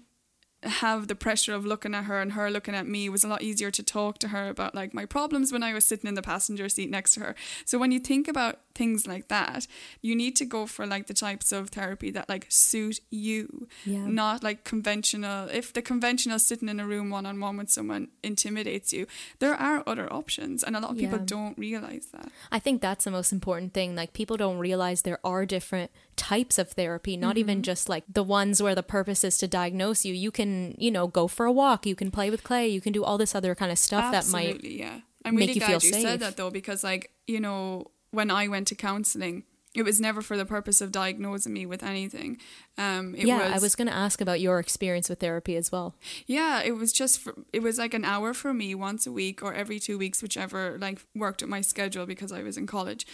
have 0.64 1.06
the 1.06 1.14
pressure 1.14 1.54
of 1.54 1.64
looking 1.64 1.94
at 1.94 2.04
her 2.04 2.20
and 2.20 2.32
her 2.32 2.50
looking 2.50 2.74
at 2.74 2.86
me 2.86 3.06
It 3.06 3.10
was 3.10 3.22
a 3.22 3.28
lot 3.28 3.42
easier 3.42 3.70
to 3.70 3.82
talk 3.82 4.18
to 4.18 4.28
her 4.28 4.48
about 4.48 4.74
like 4.74 4.92
my 4.92 5.04
problems 5.04 5.52
when 5.52 5.62
I 5.62 5.72
was 5.72 5.84
sitting 5.84 6.08
in 6.08 6.14
the 6.14 6.22
passenger 6.22 6.68
seat 6.68 6.90
next 6.90 7.14
to 7.14 7.20
her. 7.20 7.34
So 7.64 7.78
when 7.78 7.92
you 7.92 8.00
think 8.00 8.26
about 8.26 8.58
things 8.74 9.06
like 9.06 9.28
that, 9.28 9.66
you 10.02 10.16
need 10.16 10.34
to 10.36 10.44
go 10.44 10.66
for 10.66 10.84
like 10.86 11.06
the 11.06 11.14
types 11.14 11.52
of 11.52 11.68
therapy 11.70 12.10
that 12.10 12.28
like 12.28 12.46
suit 12.48 13.00
you, 13.10 13.68
Yeah. 13.84 14.06
not 14.06 14.42
like 14.42 14.64
conventional. 14.64 15.48
If 15.48 15.72
the 15.72 15.82
conventional 15.82 16.38
sitting 16.40 16.68
in 16.68 16.80
a 16.80 16.86
room 16.86 17.10
one 17.10 17.26
on 17.26 17.38
one 17.40 17.56
with 17.56 17.70
someone 17.70 18.08
intimidates 18.24 18.92
you, 18.92 19.06
there 19.38 19.54
are 19.54 19.82
other 19.86 20.12
options, 20.12 20.62
and 20.64 20.76
a 20.76 20.80
lot 20.80 20.90
of 20.92 20.98
people 20.98 21.18
don't 21.18 21.56
realize 21.58 22.06
that. 22.12 22.30
I 22.50 22.58
think 22.58 22.82
that's 22.82 23.04
the 23.04 23.10
most 23.10 23.32
important 23.32 23.74
thing. 23.74 23.94
Like 23.94 24.12
people 24.12 24.36
don't 24.36 24.58
realize 24.58 25.02
there 25.02 25.20
are 25.24 25.46
different 25.46 25.90
types 26.18 26.58
of 26.58 26.70
therapy, 26.72 27.16
not 27.16 27.38
even 27.38 27.62
just 27.62 27.88
like 27.88 28.04
the 28.06 28.22
ones 28.22 28.62
where 28.62 28.74
the 28.74 28.82
purpose 28.82 29.24
is 29.24 29.38
to 29.38 29.48
diagnose 29.48 30.04
you. 30.04 30.12
You 30.12 30.30
can, 30.30 30.74
you 30.76 30.90
know, 30.90 31.06
go 31.06 31.28
for 31.28 31.46
a 31.46 31.52
walk, 31.52 31.86
you 31.86 31.94
can 31.94 32.10
play 32.10 32.28
with 32.28 32.44
clay, 32.44 32.68
you 32.68 32.80
can 32.80 32.92
do 32.92 33.04
all 33.04 33.16
this 33.16 33.34
other 33.34 33.54
kind 33.54 33.72
of 33.72 33.78
stuff 33.78 34.12
that 34.12 34.28
might 34.28 34.48
Absolutely, 34.56 34.78
yeah. 34.78 35.00
I'm 35.24 35.36
really 35.36 35.52
you 35.54 35.60
glad 35.60 35.82
you 35.82 35.92
safe. 35.92 36.02
said 36.02 36.20
that 36.20 36.36
though, 36.36 36.50
because 36.50 36.84
like 36.84 37.10
you 37.26 37.40
know, 37.40 37.86
when 38.10 38.30
I 38.30 38.48
went 38.48 38.66
to 38.68 38.74
counselling, 38.74 39.44
it 39.74 39.82
was 39.84 40.00
never 40.00 40.22
for 40.22 40.36
the 40.36 40.46
purpose 40.46 40.80
of 40.80 40.90
diagnosing 40.90 41.52
me 41.52 41.66
with 41.66 41.82
anything. 41.82 42.38
Um, 42.78 43.14
it 43.14 43.26
Yeah, 43.26 43.44
was, 43.44 43.52
I 43.52 43.58
was 43.64 43.74
going 43.76 43.86
to 43.88 43.94
ask 43.94 44.20
about 44.20 44.40
your 44.40 44.58
experience 44.58 45.08
with 45.10 45.20
therapy 45.20 45.56
as 45.56 45.70
well. 45.70 45.94
Yeah, 46.26 46.62
it 46.62 46.72
was 46.72 46.92
just 46.92 47.20
for, 47.20 47.34
it 47.52 47.62
was 47.62 47.78
like 47.78 47.94
an 47.94 48.04
hour 48.04 48.32
for 48.32 48.54
me 48.54 48.74
once 48.74 49.06
a 49.06 49.12
week 49.12 49.42
or 49.42 49.52
every 49.52 49.78
two 49.78 49.98
weeks, 49.98 50.22
whichever 50.22 50.78
like 50.80 51.00
worked 51.14 51.42
at 51.42 51.48
my 51.48 51.60
schedule 51.60 52.06
because 52.06 52.32
I 52.32 52.42
was 52.42 52.56
in 52.56 52.66
college. 52.66 53.06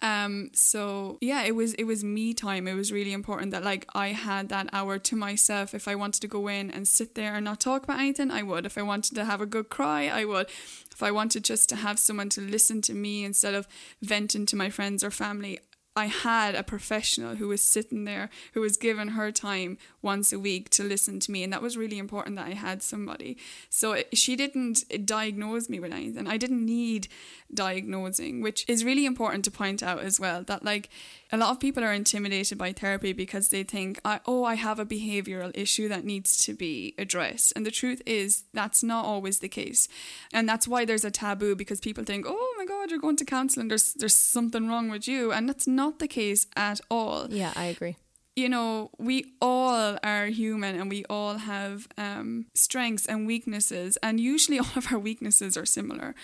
Um 0.00 0.50
so 0.54 1.18
yeah 1.20 1.42
it 1.42 1.54
was 1.54 1.74
it 1.74 1.84
was 1.84 2.04
me 2.04 2.34
time. 2.34 2.68
It 2.68 2.74
was 2.74 2.92
really 2.92 3.12
important 3.12 3.50
that 3.52 3.64
like 3.64 3.86
I 3.94 4.08
had 4.08 4.48
that 4.48 4.68
hour 4.72 4.98
to 4.98 5.16
myself. 5.16 5.74
If 5.74 5.88
I 5.88 5.94
wanted 5.94 6.20
to 6.20 6.28
go 6.28 6.48
in 6.48 6.70
and 6.70 6.86
sit 6.86 7.14
there 7.14 7.34
and 7.34 7.44
not 7.44 7.60
talk 7.60 7.84
about 7.84 8.00
anything 8.00 8.30
I 8.30 8.42
would. 8.42 8.66
If 8.66 8.78
I 8.78 8.82
wanted 8.82 9.14
to 9.16 9.24
have 9.24 9.40
a 9.40 9.46
good 9.46 9.68
cry 9.68 10.08
I 10.08 10.24
would. 10.24 10.48
If 10.92 11.02
I 11.02 11.10
wanted 11.10 11.44
just 11.44 11.68
to 11.68 11.76
have 11.76 11.98
someone 11.98 12.28
to 12.30 12.40
listen 12.40 12.82
to 12.82 12.94
me 12.94 13.24
instead 13.24 13.54
of 13.54 13.68
venting 14.02 14.46
to 14.46 14.56
my 14.56 14.70
friends 14.70 15.04
or 15.04 15.10
family 15.10 15.60
I 15.98 16.06
had 16.06 16.54
a 16.54 16.62
professional 16.62 17.34
who 17.34 17.48
was 17.48 17.60
sitting 17.60 18.04
there 18.04 18.30
who 18.54 18.60
was 18.60 18.76
given 18.76 19.08
her 19.08 19.32
time 19.32 19.78
once 20.00 20.32
a 20.32 20.38
week 20.38 20.70
to 20.70 20.84
listen 20.84 21.18
to 21.18 21.32
me 21.32 21.42
and 21.42 21.52
that 21.52 21.60
was 21.60 21.76
really 21.76 21.98
important 21.98 22.36
that 22.36 22.46
I 22.46 22.54
had 22.54 22.84
somebody. 22.84 23.36
So 23.68 23.92
it, 23.92 24.16
she 24.16 24.36
didn't 24.36 24.84
diagnose 25.04 25.68
me 25.68 25.80
with 25.80 25.92
anything. 25.92 26.28
I 26.28 26.36
didn't 26.36 26.64
need 26.64 27.08
diagnosing 27.52 28.42
which 28.42 28.64
is 28.68 28.84
really 28.84 29.06
important 29.06 29.44
to 29.46 29.50
point 29.50 29.82
out 29.82 29.98
as 29.98 30.20
well 30.20 30.44
that 30.44 30.64
like 30.64 30.88
a 31.32 31.36
lot 31.36 31.50
of 31.50 31.58
people 31.58 31.82
are 31.82 31.92
intimidated 31.92 32.58
by 32.58 32.72
therapy 32.72 33.12
because 33.12 33.48
they 33.48 33.64
think 33.64 34.00
oh 34.04 34.44
I 34.44 34.54
have 34.54 34.78
a 34.78 34.86
behavioral 34.86 35.50
issue 35.54 35.88
that 35.88 36.04
needs 36.04 36.36
to 36.44 36.54
be 36.54 36.94
addressed. 36.96 37.52
And 37.56 37.66
the 37.66 37.72
truth 37.72 38.02
is 38.06 38.44
that's 38.54 38.84
not 38.84 39.04
always 39.04 39.40
the 39.40 39.48
case. 39.48 39.88
And 40.32 40.48
that's 40.48 40.68
why 40.68 40.84
there's 40.84 41.04
a 41.04 41.10
taboo 41.10 41.56
because 41.56 41.80
people 41.80 42.04
think 42.04 42.24
oh 42.28 42.54
god 42.72 42.90
you're 42.90 43.04
going 43.06 43.16
to 43.22 43.24
counseling 43.36 43.68
there's 43.68 43.88
there's 44.00 44.16
something 44.36 44.64
wrong 44.70 44.86
with 44.94 45.04
you 45.12 45.32
and 45.32 45.48
that's 45.48 45.66
not 45.66 45.98
the 45.98 46.08
case 46.20 46.42
at 46.68 46.78
all 46.90 47.26
Yeah, 47.30 47.52
I 47.56 47.66
agree. 47.74 47.96
you 48.42 48.48
know, 48.48 48.90
we 49.08 49.16
all 49.42 49.98
are 50.12 50.26
human 50.42 50.72
and 50.80 50.86
we 50.94 51.00
all 51.16 51.36
have 51.52 51.74
um, 52.06 52.46
strengths 52.54 53.04
and 53.10 53.26
weaknesses, 53.26 53.98
and 54.06 54.14
usually 54.20 54.58
all 54.64 54.76
of 54.76 54.84
our 54.92 54.98
weaknesses 55.08 55.56
are 55.60 55.66
similar. 55.78 56.14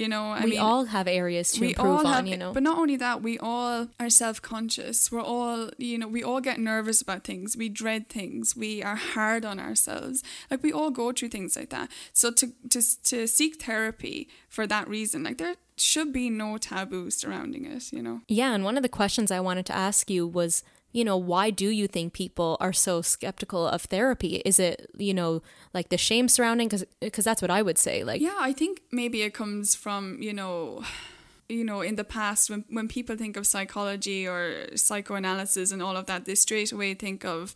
You 0.00 0.06
know, 0.12 0.24
I 0.38 0.44
we 0.44 0.50
mean, 0.50 0.60
all 0.60 0.84
have 0.96 1.08
areas 1.08 1.50
to 1.54 1.64
improve 1.64 2.06
on, 2.06 2.28
you 2.32 2.36
know. 2.42 2.52
but 2.56 2.62
not 2.62 2.78
only 2.82 2.96
that, 3.06 3.16
we 3.28 3.34
all 3.50 3.88
are 3.98 4.10
self 4.24 4.36
conscious. 4.52 5.10
We're 5.12 5.28
all, 5.36 5.70
you 5.88 5.98
know, 5.98 6.06
we 6.16 6.22
all 6.28 6.40
get 6.50 6.58
nervous 6.72 7.02
about 7.02 7.24
things. 7.30 7.56
We 7.62 7.68
dread 7.82 8.02
things. 8.08 8.54
We 8.64 8.72
are 8.88 8.98
hard 9.14 9.42
on 9.44 9.58
ourselves. 9.58 10.22
Like 10.50 10.62
we 10.62 10.72
all 10.78 10.92
go 11.02 11.10
through 11.12 11.30
things 11.30 11.56
like 11.56 11.70
that. 11.70 11.86
So 12.12 12.30
to 12.38 12.46
to 12.70 12.80
to 13.10 13.26
seek 13.26 13.52
therapy 13.66 14.28
for 14.48 14.64
that 14.68 14.86
reason, 14.96 15.18
like 15.24 15.38
there 15.38 15.56
should 15.76 16.12
be 16.12 16.30
no 16.30 16.58
taboo 16.58 17.10
surrounding 17.10 17.64
it. 17.64 17.92
You 17.92 18.02
know. 18.02 18.20
Yeah, 18.28 18.54
and 18.54 18.64
one 18.64 18.76
of 18.76 18.82
the 18.82 18.88
questions 18.88 19.30
I 19.30 19.40
wanted 19.40 19.66
to 19.66 19.76
ask 19.76 20.10
you 20.10 20.26
was 20.26 20.62
you 20.94 21.04
know, 21.04 21.16
why 21.16 21.50
do 21.50 21.68
you 21.68 21.88
think 21.88 22.12
people 22.12 22.56
are 22.60 22.72
so 22.72 23.02
skeptical 23.02 23.66
of 23.66 23.82
therapy? 23.82 24.36
Is 24.44 24.60
it, 24.60 24.88
you 24.96 25.12
know, 25.12 25.42
like 25.74 25.88
the 25.88 25.98
shame 25.98 26.28
surrounding? 26.28 26.70
Because 27.00 27.24
that's 27.24 27.42
what 27.42 27.50
I 27.50 27.62
would 27.62 27.78
say. 27.78 28.04
Like, 28.04 28.20
yeah, 28.20 28.36
I 28.38 28.52
think 28.52 28.80
maybe 28.92 29.22
it 29.22 29.34
comes 29.34 29.74
from, 29.74 30.22
you 30.22 30.32
know, 30.32 30.84
you 31.48 31.64
know, 31.64 31.80
in 31.80 31.96
the 31.96 32.04
past, 32.04 32.48
when, 32.48 32.64
when 32.70 32.86
people 32.86 33.16
think 33.16 33.36
of 33.36 33.44
psychology 33.44 34.26
or 34.26 34.68
psychoanalysis 34.76 35.72
and 35.72 35.82
all 35.82 35.96
of 35.96 36.06
that, 36.06 36.26
they 36.26 36.36
straight 36.36 36.70
away 36.70 36.94
think 36.94 37.24
of 37.24 37.54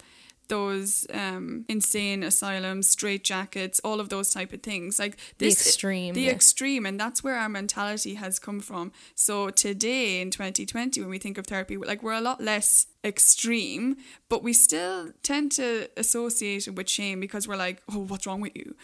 those 0.48 1.06
um, 1.12 1.64
insane 1.68 2.22
asylums, 2.22 2.94
straitjackets, 2.94 3.80
all 3.84 4.00
of 4.00 4.08
those 4.08 4.30
type 4.30 4.52
of 4.52 4.62
things. 4.62 4.98
Like 4.98 5.16
this, 5.38 5.54
the 5.54 5.60
extreme, 5.60 6.14
the 6.14 6.22
yeah. 6.22 6.32
extreme, 6.32 6.86
and 6.86 6.98
that's 6.98 7.22
where 7.22 7.36
our 7.36 7.48
mentality 7.48 8.14
has 8.14 8.38
come 8.38 8.60
from. 8.60 8.92
So 9.14 9.50
today 9.50 10.20
in 10.20 10.30
2020, 10.30 11.00
when 11.00 11.10
we 11.10 11.18
think 11.18 11.38
of 11.38 11.46
therapy, 11.46 11.76
like 11.76 12.02
we're 12.02 12.12
a 12.12 12.20
lot 12.20 12.40
less 12.40 12.86
extreme, 13.04 13.96
but 14.28 14.42
we 14.42 14.52
still 14.52 15.12
tend 15.22 15.52
to 15.52 15.88
associate 15.96 16.66
it 16.66 16.74
with 16.74 16.88
shame 16.88 17.20
because 17.20 17.46
we're 17.46 17.56
like, 17.56 17.82
oh, 17.92 18.00
what's 18.00 18.26
wrong 18.26 18.40
with 18.40 18.56
you? 18.56 18.74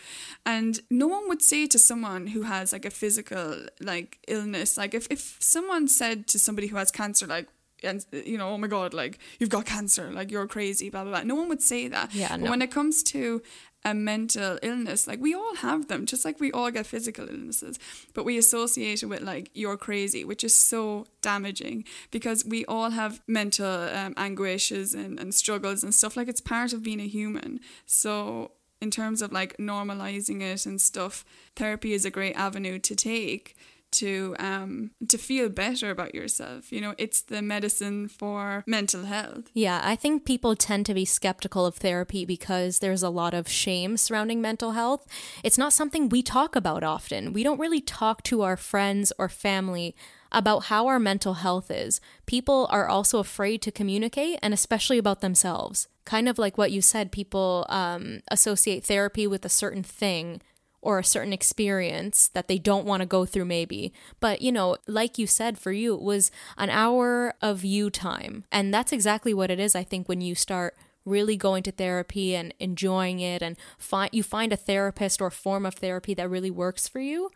And 0.47 0.81
no 0.91 1.07
one 1.07 1.29
would 1.29 1.43
say 1.43 1.67
to 1.67 1.79
someone 1.79 2.29
who 2.29 2.43
has 2.43 2.73
like 2.73 2.85
a 2.85 2.91
physical 2.91 3.67
like 3.81 4.19
illness, 4.29 4.77
like 4.77 4.95
if 4.95 5.07
if 5.11 5.37
someone 5.41 5.89
said 5.89 6.27
to 6.29 6.39
somebody 6.39 6.69
who 6.69 6.77
has 6.77 6.91
cancer, 6.91 7.27
like 7.27 7.49
and 7.85 8.05
you 8.13 8.39
know, 8.39 8.51
oh 8.51 8.59
my 8.59 8.69
god, 8.69 8.95
like 8.95 9.19
you've 9.39 9.51
got 9.51 9.67
cancer, 9.67 10.11
like 10.13 10.31
you're 10.31 10.47
crazy, 10.47 10.91
blah 10.91 11.03
blah 11.05 11.13
blah. 11.13 11.23
No 11.23 11.35
one 11.35 11.49
would 11.49 11.63
say 11.63 11.89
that. 11.89 12.15
Yeah. 12.15 12.37
No. 12.37 12.45
But 12.45 12.51
when 12.51 12.63
it 12.63 12.71
comes 12.71 13.03
to 13.05 13.43
a 13.85 13.95
mental 13.95 14.59
illness, 14.63 15.07
like 15.07 15.21
we 15.21 15.35
all 15.35 15.57
have 15.57 15.89
them, 15.89 16.07
just 16.07 16.25
like 16.25 16.41
we 16.41 16.51
all 16.53 16.71
get 16.71 16.87
physical 16.87 17.29
illnesses, 17.29 17.79
but 18.15 18.25
we 18.25 18.39
associate 18.39 19.03
it 19.03 19.07
with 19.07 19.21
like 19.21 19.51
you're 19.53 19.77
crazy, 19.77 20.25
which 20.25 20.43
is 20.43 20.55
so 20.55 21.07
damaging 21.21 21.85
because 22.11 22.45
we 22.45 22.65
all 22.65 22.91
have 22.91 23.21
mental 23.27 23.67
um, 23.67 24.15
anguishes 24.17 24.95
and, 24.95 25.21
and 25.21 25.35
struggles 25.35 25.83
and 25.85 25.95
stuff. 25.95 26.17
Like 26.17 26.29
it's 26.29 26.41
part 26.41 26.73
of 26.73 26.83
being 26.83 27.01
a 27.01 27.07
human. 27.07 27.61
So 27.85 28.53
in 28.81 28.91
terms 28.91 29.21
of 29.21 29.33
like 29.33 29.57
normalizing 29.59 30.41
it 30.41 30.65
and 30.65 30.81
stuff, 30.81 31.25
therapy 31.55 31.93
is 31.93 32.05
a 32.05 32.11
great 32.11 32.35
avenue 32.37 32.79
to 32.79 32.97
take 32.97 33.55
to 34.01 34.35
um 34.39 34.91
to 35.09 35.19
feel 35.19 35.49
better 35.49 35.91
about 35.91 36.15
yourself. 36.15 36.73
You 36.73 36.81
know 36.81 36.95
it's 36.99 37.23
the 37.23 37.43
medicine 37.43 38.09
for 38.09 38.65
mental 38.67 39.05
health. 39.05 39.45
Yeah 39.53 39.81
i 39.85 39.97
think 39.97 40.25
people 40.25 40.55
tend 40.57 40.87
to 40.87 40.95
be 40.95 41.05
skeptical 41.05 41.67
of 41.67 41.77
therapy 41.77 42.25
because 42.25 42.79
there's 42.79 43.03
a 43.03 43.11
lot 43.11 43.35
of 43.35 43.49
shame 43.49 43.97
surrounding 43.97 44.41
mental 44.41 44.73
health. 44.73 45.07
It's 45.43 45.59
not 45.59 45.73
something 45.73 46.09
we 46.09 46.23
talk 46.23 46.57
about 46.57 46.83
often. 46.83 47.33
We 47.33 47.43
don't 47.43 47.61
really 47.61 47.81
talk 47.81 48.23
to 48.25 48.43
our 48.43 48.57
friends 48.57 49.13
or 49.19 49.29
family 49.29 49.95
about 50.33 50.65
how 50.65 50.87
our 50.89 50.99
mental 50.99 51.35
health 51.35 51.71
is. 51.71 52.01
People 52.27 52.67
are 52.71 52.89
also 52.89 53.19
afraid 53.19 53.63
to 53.63 53.71
communicate 53.71 54.39
and 54.43 54.53
especially 54.53 54.99
about 54.99 55.21
themselves. 55.21 55.89
Kind 56.05 56.29
of 56.29 56.39
like 56.39 56.59
what 56.59 56.73
you 56.73 56.83
said 56.83 57.13
people 57.13 57.65
um, 57.69 58.21
associate 58.29 58.85
therapy 58.85 59.27
with 59.27 59.45
a 59.45 59.49
certain 59.49 59.83
thing 59.83 60.43
or 60.85 60.99
a 60.99 61.05
certain 61.05 61.33
experience 61.33 62.29
that 62.29 62.47
they 62.47 62.59
don't 62.59 62.85
want 62.85 63.01
to 63.01 63.07
go 63.07 63.25
through, 63.25 63.47
maybe. 63.47 63.93
But, 64.21 64.43
you 64.43 64.53
know, 64.53 64.77
like 64.87 65.19
you 65.19 65.27
said, 65.27 65.59
for 65.59 65.73
you, 65.73 65.95
it 65.95 66.03
was 66.03 66.31
an 66.59 66.71
hour 66.71 67.35
of 67.41 67.65
you 67.65 67.91
time. 67.91 68.45
And 68.53 68.73
that's 68.73 68.93
exactly 68.93 69.33
what 69.33 69.51
it 69.51 69.59
is, 69.59 69.75
I 69.75 69.83
think, 69.83 70.09
when 70.09 70.21
you 70.21 70.35
start 70.35 70.77
really 71.07 71.37
going 71.37 71.63
to 71.63 71.73
therapy 71.73 72.37
and 72.37 72.55
enjoying 72.61 73.21
it 73.21 73.43
and 73.43 73.57
find 73.79 74.11
you 74.13 74.23
find 74.23 74.53
a 74.53 74.57
therapist 74.57 75.21
or 75.21 75.31
form 75.31 75.67
of 75.67 75.75
therapy 75.75 76.15
that 76.15 76.31
really 76.31 76.51
works 76.51 76.87
for 76.87 77.01
you. 77.01 77.31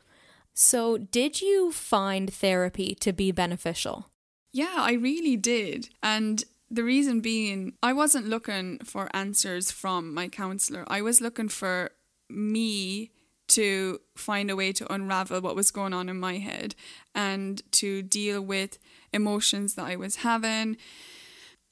So, 0.54 0.98
did 0.98 1.40
you 1.40 1.72
find 1.72 2.32
therapy 2.32 2.94
to 3.00 3.12
be 3.12 3.32
beneficial? 3.32 4.10
Yeah, 4.52 4.76
I 4.76 4.92
really 4.92 5.36
did. 5.36 5.88
And 6.02 6.44
the 6.70 6.82
reason 6.82 7.20
being, 7.20 7.74
I 7.82 7.92
wasn't 7.92 8.28
looking 8.28 8.78
for 8.80 9.08
answers 9.14 9.70
from 9.70 10.12
my 10.12 10.28
counselor. 10.28 10.84
I 10.88 11.00
was 11.00 11.20
looking 11.20 11.48
for 11.48 11.90
me 12.28 13.10
to 13.48 14.00
find 14.14 14.50
a 14.50 14.56
way 14.56 14.72
to 14.72 14.92
unravel 14.92 15.40
what 15.40 15.56
was 15.56 15.70
going 15.70 15.94
on 15.94 16.08
in 16.08 16.20
my 16.20 16.38
head 16.38 16.74
and 17.14 17.62
to 17.72 18.02
deal 18.02 18.40
with 18.40 18.78
emotions 19.12 19.74
that 19.74 19.86
I 19.86 19.96
was 19.96 20.16
having. 20.16 20.76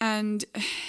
And 0.01 0.45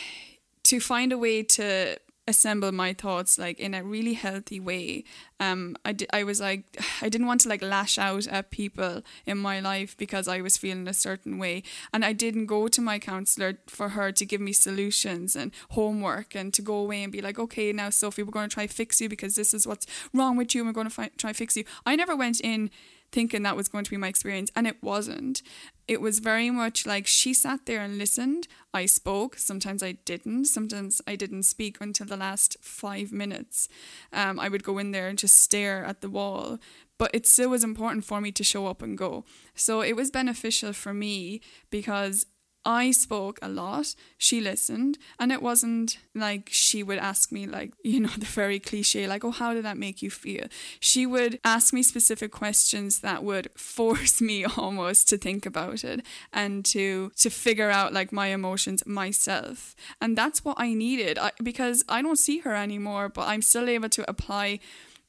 to 0.64 0.80
find 0.80 1.12
a 1.12 1.18
way 1.18 1.44
to 1.44 1.98
assemble 2.28 2.72
my 2.72 2.94
thoughts 2.94 3.38
like 3.38 3.60
in 3.60 3.74
a 3.74 3.84
really 3.84 4.14
healthy 4.14 4.60
way. 4.60 5.04
Um 5.40 5.78
I, 5.86 5.96
I 6.12 6.24
was 6.24 6.40
like 6.42 6.64
i 7.02 7.10
didn't 7.10 7.28
want 7.28 7.42
to 7.42 7.50
like 7.50 7.62
lash 7.62 7.98
out 7.98 8.28
at 8.28 8.52
people 8.52 9.02
in 9.26 9.38
my 9.38 9.60
life 9.60 9.96
because 9.98 10.28
i 10.28 10.42
was 10.42 10.58
feeling 10.58 10.88
a 10.88 10.94
certain 10.94 11.38
way. 11.38 11.64
And 11.94 12.04
i 12.06 12.14
didn't 12.14 12.48
go 12.48 12.68
to 12.68 12.82
my 12.82 13.00
counselor 13.00 13.58
for 13.68 13.90
her 13.90 14.12
to 14.12 14.26
give 14.26 14.42
me 14.42 14.54
solutions 14.54 15.36
and 15.36 15.52
homework 15.72 16.36
and 16.36 16.54
to 16.54 16.62
go 16.62 16.76
away 16.76 17.04
and 17.04 17.12
be 17.12 17.22
like 17.22 17.40
okay 17.40 17.72
now 17.72 17.90
sophie 17.90 18.24
we're 18.24 18.32
going 18.32 18.50
to 18.50 18.54
try 18.54 18.68
fix 18.68 19.02
you 19.02 19.10
because 19.10 19.36
this 19.36 19.54
is 19.54 19.66
what's 19.66 19.88
wrong 20.14 20.38
with 20.38 20.54
you 20.54 20.62
and 20.62 20.68
we're 20.70 20.74
going 20.74 20.88
to 20.88 20.94
fi- 20.94 21.12
try 21.18 21.34
fix 21.34 21.56
you. 21.56 21.64
I 21.86 21.96
never 21.96 22.16
went 22.16 22.42
in 22.42 22.70
thinking 23.12 23.44
that 23.44 23.56
was 23.56 23.68
going 23.68 23.84
to 23.84 23.92
be 23.92 23.98
my 23.98 24.08
experience 24.08 24.52
and 24.56 24.68
it 24.68 24.82
wasn't. 24.82 25.42
It 25.88 26.02
was 26.02 26.20
very 26.20 26.50
much 26.50 26.86
like 26.86 27.08
she 27.08 27.34
sat 27.34 27.66
there 27.66 27.82
and 27.82 27.98
listened. 27.98 28.48
I 28.74 28.86
spoke. 28.86 29.38
Sometimes 29.38 29.82
i 29.82 29.94
didn't. 29.94 30.46
Sometimes 30.46 31.02
i 31.08 31.16
didn't 31.16 31.44
speak 31.44 31.78
until 31.80 32.08
the 32.08 32.18
last 32.18 32.58
five 32.62 33.12
minutes. 33.12 33.70
Um, 34.12 34.40
i 34.40 34.50
would 34.50 34.64
go 34.64 34.78
in 34.78 34.92
there 34.92 35.08
and 35.08 35.18
just 35.18 35.42
stare 35.42 35.84
at 35.86 36.02
the 36.02 36.10
wall 36.10 36.60
but 36.98 37.12
it 37.14 37.28
still 37.28 37.50
was 37.50 37.64
important 37.64 38.04
for 38.04 38.20
me 38.20 38.32
to 38.32 38.44
show 38.44 38.66
up 38.68 38.82
and 38.82 38.98
go. 38.98 39.24
So 39.56 39.82
it 39.82 39.96
was 39.96 40.12
beneficial 40.12 40.74
for 40.74 40.94
me 40.94 41.42
because 41.70 42.26
I 42.68 42.92
spoke 42.92 43.40
a 43.42 43.48
lot, 43.48 43.96
she 44.18 44.42
listened, 44.42 44.98
and 45.18 45.32
it 45.32 45.42
wasn't 45.42 46.00
like 46.14 46.50
she 46.52 46.84
would 46.84 46.98
ask 46.98 47.32
me, 47.32 47.48
like, 47.48 47.72
you 47.84 48.02
know, 48.02 48.10
the 48.10 48.26
very 48.26 48.60
cliche, 48.60 49.08
like, 49.08 49.24
oh, 49.24 49.32
how 49.32 49.54
did 49.54 49.64
that 49.64 49.78
make 49.78 50.02
you 50.02 50.12
feel? 50.12 50.48
She 50.82 51.06
would 51.06 51.40
ask 51.46 51.74
me 51.74 51.82
specific 51.82 52.34
questions 52.34 53.00
that 53.00 53.24
would 53.24 53.50
force 53.56 54.20
me 54.20 54.44
almost 54.58 55.08
to 55.10 55.18
think 55.18 55.46
about 55.46 55.86
it 55.86 56.06
and 56.34 56.66
to 56.66 57.12
to 57.16 57.30
figure 57.30 57.72
out 57.72 57.94
like 57.94 58.12
my 58.12 58.28
emotions 58.28 58.86
myself. 58.86 59.74
And 60.02 60.18
that's 60.18 60.44
what 60.44 60.58
I 60.60 60.74
needed 60.74 61.18
I, 61.18 61.32
because 61.42 61.86
I 61.88 62.02
don't 62.02 62.20
see 62.20 62.40
her 62.40 62.54
anymore, 62.54 63.08
but 63.08 63.30
I'm 63.30 63.42
still 63.42 63.70
able 63.70 63.90
to 63.90 64.10
apply 64.10 64.60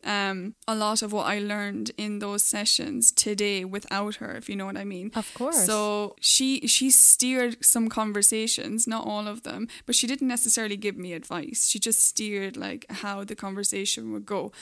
um, 0.05 0.55
a 0.67 0.75
lot 0.75 1.03
of 1.03 1.13
what 1.13 1.27
I 1.27 1.39
learned 1.39 1.91
in 1.97 2.21
those 2.21 2.43
sessions 2.43 3.11
today 3.11 3.65
without 3.65 4.17
her, 4.17 4.37
if 4.37 4.49
you 4.49 4.57
know 4.57 4.67
what 4.67 4.77
I 4.77 4.85
mean. 4.85 5.11
Of 5.15 5.33
course. 5.35 5.67
So 5.67 6.17
she 6.21 6.67
she 6.67 6.91
steered 6.91 7.65
some 7.65 7.89
conversations, 7.89 8.87
not 8.87 9.07
all 9.07 9.27
of 9.27 9.43
them, 9.43 9.69
but 9.87 9.95
she 9.95 10.07
didn't 10.07 10.29
necessarily 10.29 10.77
give 10.77 10.97
me 10.97 11.13
advice. 11.13 11.69
She 11.69 11.79
just 11.79 12.03
steered 12.03 12.57
like 12.57 12.87
how 12.91 13.25
the 13.25 13.35
conversation 13.35 14.13
would 14.13 14.27
go, 14.27 14.53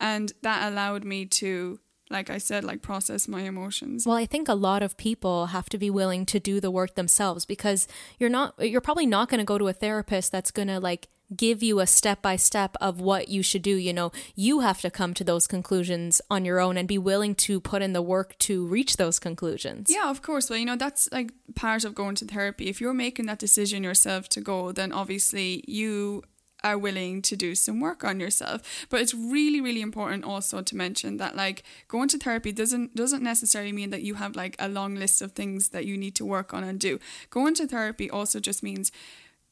and 0.00 0.32
that 0.42 0.70
allowed 0.70 1.04
me 1.04 1.26
to 1.26 1.80
like 2.10 2.28
I 2.30 2.38
said, 2.38 2.64
like 2.64 2.82
process 2.82 3.26
my 3.26 3.42
emotions. 3.42 4.06
Well, 4.06 4.16
I 4.16 4.26
think 4.26 4.48
a 4.48 4.54
lot 4.54 4.82
of 4.82 4.96
people 4.96 5.46
have 5.46 5.68
to 5.70 5.78
be 5.78 5.90
willing 5.90 6.26
to 6.26 6.38
do 6.38 6.60
the 6.60 6.70
work 6.70 6.94
themselves 6.94 7.44
because 7.44 7.88
you're 8.18 8.30
not 8.30 8.54
you're 8.58 8.80
probably 8.80 9.06
not 9.06 9.28
going 9.28 9.38
to 9.38 9.44
go 9.44 9.58
to 9.58 9.68
a 9.68 9.72
therapist 9.72 10.30
that's 10.30 10.50
going 10.50 10.68
to 10.68 10.78
like 10.78 11.08
give 11.36 11.62
you 11.62 11.80
a 11.80 11.86
step 11.86 12.22
by 12.22 12.36
step 12.36 12.76
of 12.80 13.00
what 13.00 13.28
you 13.28 13.42
should 13.42 13.62
do. 13.62 13.76
You 13.76 13.92
know, 13.92 14.12
you 14.34 14.60
have 14.60 14.80
to 14.82 14.90
come 14.90 15.14
to 15.14 15.24
those 15.24 15.46
conclusions 15.46 16.20
on 16.30 16.44
your 16.44 16.60
own 16.60 16.76
and 16.76 16.88
be 16.88 16.98
willing 16.98 17.34
to 17.36 17.60
put 17.60 17.82
in 17.82 17.92
the 17.92 18.02
work 18.02 18.38
to 18.40 18.66
reach 18.66 18.96
those 18.96 19.18
conclusions. 19.18 19.88
Yeah, 19.90 20.10
of 20.10 20.22
course. 20.22 20.50
Well, 20.50 20.58
you 20.58 20.66
know, 20.66 20.76
that's 20.76 21.08
like 21.12 21.32
part 21.54 21.84
of 21.84 21.94
going 21.94 22.14
to 22.16 22.24
therapy. 22.24 22.68
If 22.68 22.80
you're 22.80 22.94
making 22.94 23.26
that 23.26 23.38
decision 23.38 23.82
yourself 23.82 24.28
to 24.30 24.40
go, 24.40 24.72
then 24.72 24.92
obviously 24.92 25.64
you 25.66 26.22
are 26.64 26.78
willing 26.78 27.20
to 27.20 27.36
do 27.36 27.54
some 27.54 27.78
work 27.78 28.02
on 28.02 28.18
yourself 28.18 28.86
but 28.88 29.00
it's 29.00 29.12
really 29.12 29.60
really 29.60 29.82
important 29.82 30.24
also 30.24 30.62
to 30.62 30.74
mention 30.74 31.18
that 31.18 31.36
like 31.36 31.62
going 31.88 32.08
to 32.08 32.18
therapy 32.18 32.50
doesn't 32.50 32.96
doesn't 32.96 33.22
necessarily 33.22 33.70
mean 33.70 33.90
that 33.90 34.02
you 34.02 34.14
have 34.14 34.34
like 34.34 34.56
a 34.58 34.66
long 34.66 34.94
list 34.94 35.20
of 35.20 35.32
things 35.32 35.68
that 35.68 35.84
you 35.84 35.96
need 35.96 36.14
to 36.14 36.24
work 36.24 36.54
on 36.54 36.64
and 36.64 36.80
do 36.80 36.98
going 37.28 37.54
to 37.54 37.66
therapy 37.66 38.10
also 38.10 38.40
just 38.40 38.62
means 38.62 38.90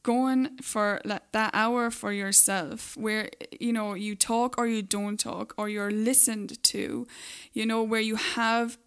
going 0.03 0.57
for 0.57 1.01
that 1.05 1.49
hour 1.53 1.89
for 1.89 2.11
yourself 2.11 2.95
where 2.97 3.29
you 3.59 3.71
know 3.71 3.93
you 3.93 4.15
talk 4.15 4.57
or 4.57 4.67
you 4.67 4.81
don't 4.81 5.19
talk 5.19 5.53
or 5.57 5.69
you're 5.69 5.91
listened 5.91 6.61
to 6.63 7.07
you 7.53 7.65
know 7.65 7.81
where 7.81 8.01
you 8.01 8.17
have 8.17 8.77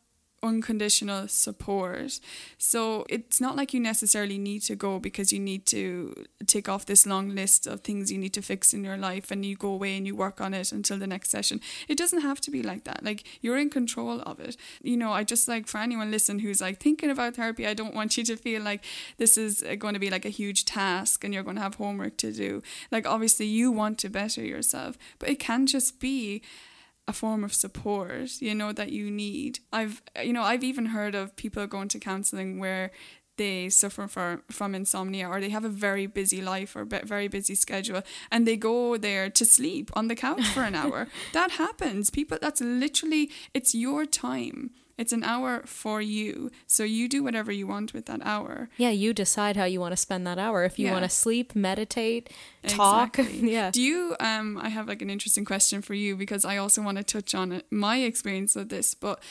unconditional 0.46 1.28
support. 1.28 2.20
So 2.58 3.04
it's 3.08 3.40
not 3.40 3.56
like 3.56 3.74
you 3.74 3.80
necessarily 3.80 4.38
need 4.38 4.62
to 4.62 4.76
go 4.76 4.98
because 4.98 5.32
you 5.32 5.40
need 5.40 5.66
to 5.66 6.14
take 6.46 6.68
off 6.68 6.86
this 6.86 7.06
long 7.06 7.34
list 7.34 7.66
of 7.66 7.80
things 7.80 8.10
you 8.12 8.18
need 8.18 8.34
to 8.34 8.42
fix 8.42 8.72
in 8.72 8.84
your 8.84 8.96
life 8.96 9.30
and 9.30 9.44
you 9.44 9.56
go 9.56 9.70
away 9.70 9.96
and 9.96 10.06
you 10.06 10.14
work 10.16 10.40
on 10.40 10.54
it 10.54 10.72
until 10.72 10.98
the 10.98 11.06
next 11.06 11.30
session. 11.30 11.60
It 11.88 11.98
doesn't 11.98 12.20
have 12.20 12.40
to 12.42 12.50
be 12.50 12.62
like 12.62 12.84
that. 12.84 13.04
Like 13.04 13.24
you're 13.40 13.58
in 13.58 13.70
control 13.70 14.22
of 14.22 14.40
it. 14.40 14.56
You 14.82 14.96
know, 14.96 15.12
I 15.12 15.24
just 15.24 15.48
like 15.48 15.66
for 15.66 15.78
anyone 15.78 16.10
listen 16.10 16.38
who's 16.38 16.60
like 16.60 16.80
thinking 16.80 17.10
about 17.10 17.36
therapy, 17.36 17.66
I 17.66 17.74
don't 17.74 17.94
want 17.94 18.16
you 18.16 18.24
to 18.24 18.36
feel 18.36 18.62
like 18.62 18.84
this 19.18 19.36
is 19.36 19.64
going 19.78 19.94
to 19.94 20.00
be 20.00 20.10
like 20.10 20.24
a 20.24 20.30
huge 20.30 20.64
task 20.64 21.24
and 21.24 21.34
you're 21.34 21.42
going 21.42 21.56
to 21.56 21.62
have 21.62 21.76
homework 21.76 22.16
to 22.18 22.32
do. 22.32 22.62
Like 22.90 23.06
obviously 23.06 23.46
you 23.46 23.70
want 23.70 23.98
to 23.98 24.08
better 24.08 24.42
yourself, 24.42 24.96
but 25.18 25.28
it 25.28 25.38
can 25.38 25.66
just 25.66 26.00
be 26.00 26.42
a 27.08 27.12
form 27.12 27.44
of 27.44 27.54
support, 27.54 28.40
you 28.40 28.54
know, 28.54 28.72
that 28.72 28.90
you 28.90 29.10
need. 29.10 29.60
I've, 29.72 30.02
you 30.22 30.32
know, 30.32 30.42
I've 30.42 30.64
even 30.64 30.86
heard 30.86 31.14
of 31.14 31.36
people 31.36 31.66
going 31.66 31.88
to 31.88 31.98
counseling 31.98 32.58
where 32.58 32.90
they 33.36 33.68
suffer 33.68 34.08
from 34.08 34.42
from 34.50 34.74
insomnia 34.74 35.28
or 35.28 35.40
they 35.40 35.50
have 35.50 35.64
a 35.64 35.68
very 35.68 36.06
busy 36.06 36.40
life 36.40 36.74
or 36.74 36.86
be- 36.86 37.00
very 37.04 37.28
busy 37.28 37.54
schedule 37.54 38.00
and 38.32 38.46
they 38.46 38.56
go 38.56 38.96
there 38.96 39.28
to 39.28 39.44
sleep 39.44 39.90
on 39.94 40.08
the 40.08 40.16
couch 40.16 40.46
for 40.48 40.62
an 40.62 40.74
hour. 40.82 41.06
that 41.34 41.52
happens. 41.52 42.08
People, 42.10 42.38
that's 42.40 42.60
literally, 42.62 43.30
it's 43.52 43.74
your 43.74 44.06
time. 44.06 44.70
It's 44.98 45.12
an 45.12 45.22
hour 45.24 45.62
for 45.66 46.00
you. 46.00 46.50
So 46.66 46.82
you 46.82 47.08
do 47.08 47.22
whatever 47.22 47.52
you 47.52 47.66
want 47.66 47.92
with 47.92 48.06
that 48.06 48.20
hour. 48.24 48.70
Yeah, 48.78 48.90
you 48.90 49.12
decide 49.12 49.56
how 49.56 49.64
you 49.64 49.78
want 49.80 49.92
to 49.92 49.96
spend 49.96 50.26
that 50.26 50.38
hour. 50.38 50.64
If 50.64 50.78
you 50.78 50.86
Yeah. 50.86 50.92
want 50.92 51.04
to 51.04 51.10
sleep, 51.10 51.54
meditate, 51.54 52.30
talk. 52.66 53.18
Exactly. 53.18 53.50
yeah. 53.52 53.70
Do 53.70 53.82
you 53.82 54.16
um 54.20 54.56
I 54.58 54.68
have 54.70 54.88
like 54.88 55.02
an 55.02 55.10
interesting 55.10 55.44
question 55.44 55.82
for 55.82 55.94
you 55.94 56.16
because 56.16 56.44
I 56.44 56.56
also 56.56 56.80
want 56.82 56.96
to 56.98 57.04
touch 57.04 57.34
on 57.34 57.52
it, 57.52 57.66
my 57.70 57.98
experience 57.98 58.54
with 58.54 58.70
this, 58.70 58.94
but 58.94 59.22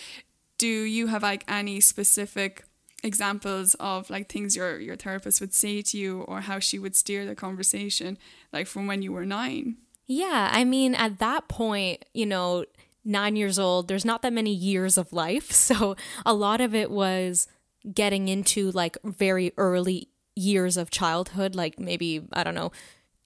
do 0.58 0.68
you 0.68 1.08
have 1.08 1.24
like 1.24 1.44
any 1.48 1.80
specific 1.82 2.64
examples 3.04 3.76
of 3.76 4.10
like 4.10 4.30
things 4.30 4.56
your 4.56 4.80
your 4.80 4.96
therapist 4.96 5.40
would 5.42 5.54
say 5.54 5.82
to 5.82 5.98
you 5.98 6.22
or 6.22 6.42
how 6.42 6.60
she 6.60 6.80
would 6.80 6.96
steer 6.96 7.26
the 7.26 7.36
conversation 7.36 8.18
like 8.52 8.68
from 8.68 8.88
when 8.88 9.02
you 9.02 9.12
were 9.12 9.26
9? 9.26 9.78
Yeah, 10.08 10.50
I 10.54 10.64
mean, 10.66 10.94
at 10.94 11.18
that 11.20 11.48
point, 11.48 12.06
you 12.14 12.28
know, 12.28 12.66
nine 13.06 13.36
years 13.36 13.60
old, 13.60 13.88
there's 13.88 14.06
not 14.06 14.22
that 14.24 14.34
many 14.34 14.54
years 14.54 14.98
of 14.98 15.14
life. 15.14 15.52
So 15.66 15.96
a 16.26 16.34
lot 16.34 16.62
of 16.62 16.76
it 16.76 16.92
was 16.92 17.48
getting 17.92 18.28
into 18.28 18.72
like 18.72 18.98
very 19.04 19.52
early 19.58 20.10
years 20.36 20.78
of 20.78 20.92
childhood, 20.92 21.56
like 21.56 21.80
maybe, 21.80 22.28
I 22.34 22.44
don't 22.44 22.54
know, 22.54 22.72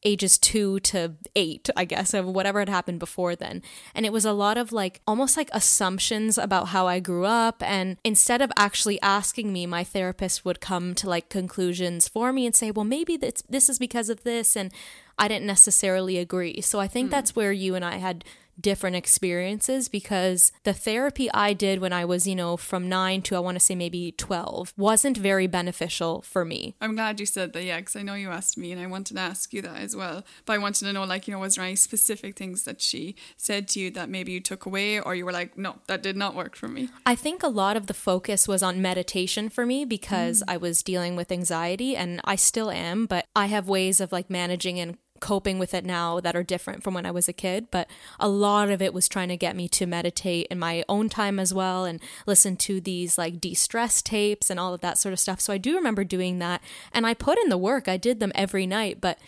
ages 0.03 0.37
two 0.37 0.79
to 0.79 1.15
eight, 1.35 1.69
I 1.75 1.85
guess, 1.85 2.13
of 2.13 2.25
whatever 2.25 2.59
had 2.59 2.69
happened 2.69 2.99
before 2.99 3.35
then. 3.35 3.61
And 3.93 4.05
it 4.05 4.13
was 4.13 4.25
a 4.25 4.31
lot 4.31 4.57
of 4.57 4.71
like 4.71 5.01
almost 5.05 5.35
like 5.35 5.49
assumptions 5.51 6.37
about 6.37 6.69
how 6.69 6.87
I 6.87 6.99
grew 6.99 7.25
up. 7.25 7.61
And 7.61 7.97
instead 8.03 8.41
of 8.41 8.51
actually 8.57 9.01
asking 9.01 9.51
me, 9.51 9.65
my 9.65 9.83
therapist 9.83 10.45
would 10.45 10.61
come 10.61 10.95
to 10.95 11.09
like 11.09 11.29
conclusions 11.29 12.07
for 12.07 12.31
me 12.31 12.45
and 12.45 12.55
say, 12.55 12.71
well, 12.71 12.85
maybe 12.85 13.17
this, 13.17 13.43
this 13.49 13.69
is 13.69 13.79
because 13.79 14.09
of 14.09 14.23
this. 14.23 14.55
And 14.55 14.71
I 15.17 15.27
didn't 15.27 15.47
necessarily 15.47 16.17
agree. 16.17 16.61
So 16.61 16.79
I 16.79 16.87
think 16.87 17.07
hmm. 17.07 17.11
that's 17.11 17.35
where 17.35 17.51
you 17.51 17.75
and 17.75 17.83
I 17.83 17.97
had 17.97 18.23
different 18.59 18.95
experiences 18.95 19.89
because 19.89 20.51
the 20.63 20.73
therapy 20.73 21.29
I 21.31 21.53
did 21.53 21.79
when 21.79 21.93
I 21.93 22.05
was, 22.05 22.27
you 22.27 22.35
know, 22.35 22.57
from 22.57 22.89
nine 22.89 23.21
to 23.23 23.35
I 23.35 23.39
want 23.39 23.55
to 23.55 23.59
say 23.59 23.75
maybe 23.75 24.13
12 24.13 24.73
wasn't 24.77 25.17
very 25.17 25.47
beneficial 25.47 26.21
for 26.21 26.45
me. 26.45 26.75
I'm 26.81 26.95
glad 26.95 27.19
you 27.19 27.25
said 27.25 27.53
that, 27.53 27.63
yeah, 27.63 27.79
because 27.79 27.95
I 27.95 28.01
know 28.01 28.15
you 28.15 28.29
asked 28.29 28.57
me 28.57 28.71
and 28.71 28.81
I 28.81 28.87
wanted 28.87 29.15
to 29.15 29.21
ask 29.21 29.53
you 29.53 29.61
that 29.61 29.77
as 29.77 29.95
well. 29.95 30.23
But 30.45 30.53
I 30.53 30.57
wanted 30.57 30.85
to 30.85 30.93
know, 30.93 31.03
like, 31.03 31.27
you 31.27 31.33
know, 31.33 31.39
was 31.39 31.55
there 31.55 31.65
any 31.65 31.75
specific 31.75 32.35
things 32.35 32.63
that 32.63 32.81
she 32.81 33.15
said 33.37 33.67
to 33.69 33.79
you 33.79 33.91
that 33.91 34.09
maybe 34.09 34.31
you 34.31 34.39
took 34.39 34.65
away 34.65 34.99
or 34.99 35.15
you 35.15 35.25
were 35.25 35.31
like, 35.31 35.57
no, 35.57 35.75
that 35.87 36.03
did 36.03 36.17
not 36.17 36.35
work 36.35 36.55
for 36.55 36.67
me? 36.67 36.89
I 37.05 37.15
think 37.15 37.43
a 37.43 37.47
lot 37.47 37.77
of 37.77 37.87
the 37.87 37.93
focus 37.93 38.47
was 38.47 38.63
on 38.63 38.81
meditation 38.81 39.49
for 39.49 39.65
me 39.65 39.85
because 39.85 40.41
mm. 40.41 40.53
I 40.53 40.57
was 40.57 40.83
dealing 40.83 41.15
with 41.15 41.31
anxiety 41.31 41.95
and 41.95 42.21
I 42.23 42.35
still 42.35 42.71
am, 42.71 43.05
but 43.05 43.25
I 43.35 43.47
have 43.47 43.67
ways 43.67 43.99
of 43.99 44.11
like 44.11 44.29
managing 44.29 44.79
and 44.79 44.97
coping 45.19 45.59
with 45.59 45.73
it 45.73 45.85
now 45.85 46.19
that 46.19 46.35
are 46.35 46.43
different 46.43 46.83
from 46.83 46.93
when 46.93 47.05
I 47.05 47.11
was 47.11 47.27
a 47.27 47.33
kid. 47.33 47.67
But 47.71 47.89
a 48.19 48.27
lot 48.27 48.69
of 48.69 48.81
it 48.81 48.93
was 48.93 49.07
trying 49.07 49.29
to 49.29 49.37
get 49.37 49.55
me 49.55 49.67
to 49.69 49.85
meditate 49.85 50.47
in 50.49 50.59
my 50.59 50.83
own 50.89 51.09
time 51.09 51.39
as 51.39 51.53
well 51.53 51.85
and 51.85 51.99
listen 52.25 52.57
to 52.57 52.81
these 52.81 53.17
like 53.17 53.39
de 53.39 53.53
stress 53.53 54.01
tapes 54.01 54.49
and 54.49 54.59
all 54.59 54.73
of 54.73 54.81
that 54.81 54.97
sort 54.97 55.13
of 55.13 55.19
stuff. 55.19 55.39
So 55.39 55.53
I 55.53 55.57
do 55.57 55.75
remember 55.75 56.03
doing 56.03 56.39
that 56.39 56.61
and 56.93 57.05
I 57.05 57.13
put 57.13 57.37
in 57.39 57.49
the 57.49 57.57
work. 57.57 57.87
I 57.87 57.97
did 57.97 58.19
them 58.19 58.31
every 58.35 58.65
night, 58.65 58.99
but 59.01 59.19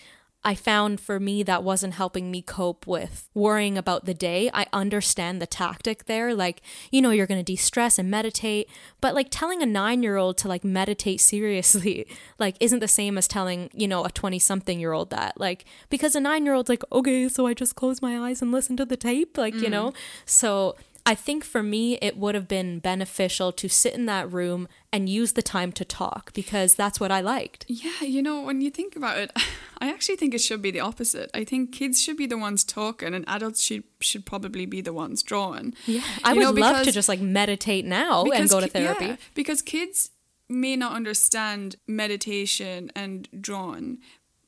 I 0.44 0.56
found 0.56 1.00
for 1.00 1.20
me 1.20 1.44
that 1.44 1.64
wasn't 1.64 1.94
helping 1.94 2.32
me 2.32 2.42
cope 2.42 2.88
with 2.88 3.30
worrying 3.36 3.78
about 3.78 4.06
the 4.06 4.14
day. 4.14 4.50
I 4.54 4.66
understand 4.74 5.40
the 5.40 5.46
tactic 5.46 6.06
there. 6.06 6.34
Like, 6.34 6.62
you 6.92 7.02
know, 7.02 7.12
you're 7.12 7.28
going 7.28 7.40
to 7.40 7.44
de 7.44 7.56
stress 7.56 8.00
and 8.00 8.10
meditate, 8.10 8.68
but 9.02 9.14
like 9.14 9.28
telling 9.30 9.62
a 9.62 9.68
nine 9.68 10.02
year 10.02 10.18
old 10.18 10.38
to 10.40 10.48
like 10.48 10.64
meditate 10.64 11.22
seriously, 11.22 12.08
like, 12.40 12.56
isn't 12.60 12.80
the 12.80 12.88
same 12.88 13.18
as 13.20 13.28
telling, 13.28 13.70
you 13.74 13.88
know, 13.88 14.04
a 14.04 14.10
20 14.10 14.40
something 14.40 14.80
year 14.80 14.94
old 14.94 15.12
that. 15.12 15.40
Like, 15.40 15.66
because 15.90 16.16
a 16.16 16.20
nine 16.20 16.46
year 16.46 16.56
old's 16.56 16.70
like, 16.70 16.84
okay, 16.92 17.30
so 17.30 17.46
I 17.46 17.54
just 17.54 17.76
close 17.76 18.02
my 18.02 18.18
eyes 18.28 18.42
and 18.42 18.52
listen 18.52 18.76
to 18.78 18.86
the 18.86 18.98
tape, 18.98 19.38
like, 19.38 19.54
you 19.54 19.68
mm. 19.68 19.72
know? 19.72 19.94
So, 20.26 20.76
I 21.06 21.16
think 21.16 21.44
for 21.44 21.64
me, 21.64 21.96
it 22.02 22.16
would 22.18 22.36
have 22.36 22.48
been 22.48 22.80
beneficial 22.80 23.52
to 23.54 23.68
sit 23.68 23.94
in 23.96 24.06
that 24.06 24.32
room 24.32 24.68
and 24.94 25.10
use 25.10 25.34
the 25.34 25.42
time 25.42 25.72
to 25.74 25.84
talk 25.86 26.32
because 26.34 26.76
that's 26.76 27.00
what 27.00 27.12
I 27.12 27.22
liked. 27.22 27.66
Yeah, 27.68 28.02
you 28.04 28.22
know, 28.22 28.42
when 28.42 28.62
you 28.62 28.70
think 28.70 28.96
about 28.96 29.18
it, 29.18 29.32
I 29.82 29.90
actually 29.90 30.18
think 30.18 30.34
it 30.36 30.42
should 30.42 30.62
be 30.62 30.70
the 30.72 30.80
opposite. 30.82 31.32
I 31.34 31.44
think 31.44 31.72
kids 31.72 32.00
should 32.02 32.18
be 32.18 32.28
the 32.28 32.38
ones 32.38 32.64
talking 32.64 33.14
and 33.16 33.26
adults 33.28 33.64
should 33.64 33.84
should 34.00 34.26
probably 34.26 34.66
be 34.68 34.82
the 34.82 34.94
ones 34.94 35.24
drawing. 35.24 35.74
Yeah, 35.88 36.02
I 36.24 36.34
You 36.34 36.40
would 36.48 36.56
know, 36.56 36.62
love 36.62 36.84
to 36.86 36.92
just 36.92 37.10
like 37.10 37.20
meditate 37.22 37.86
now 37.86 38.24
and 38.26 38.48
go 38.50 38.60
to 38.60 38.70
ki- 38.70 38.80
yeah, 38.80 38.94
therapy. 38.94 39.22
because 39.34 39.62
kids 39.64 40.12
may 40.50 40.76
not 40.76 40.92
understand 40.94 41.78
meditation 41.88 42.92
and 42.96 43.28
drawing. 43.40 44.00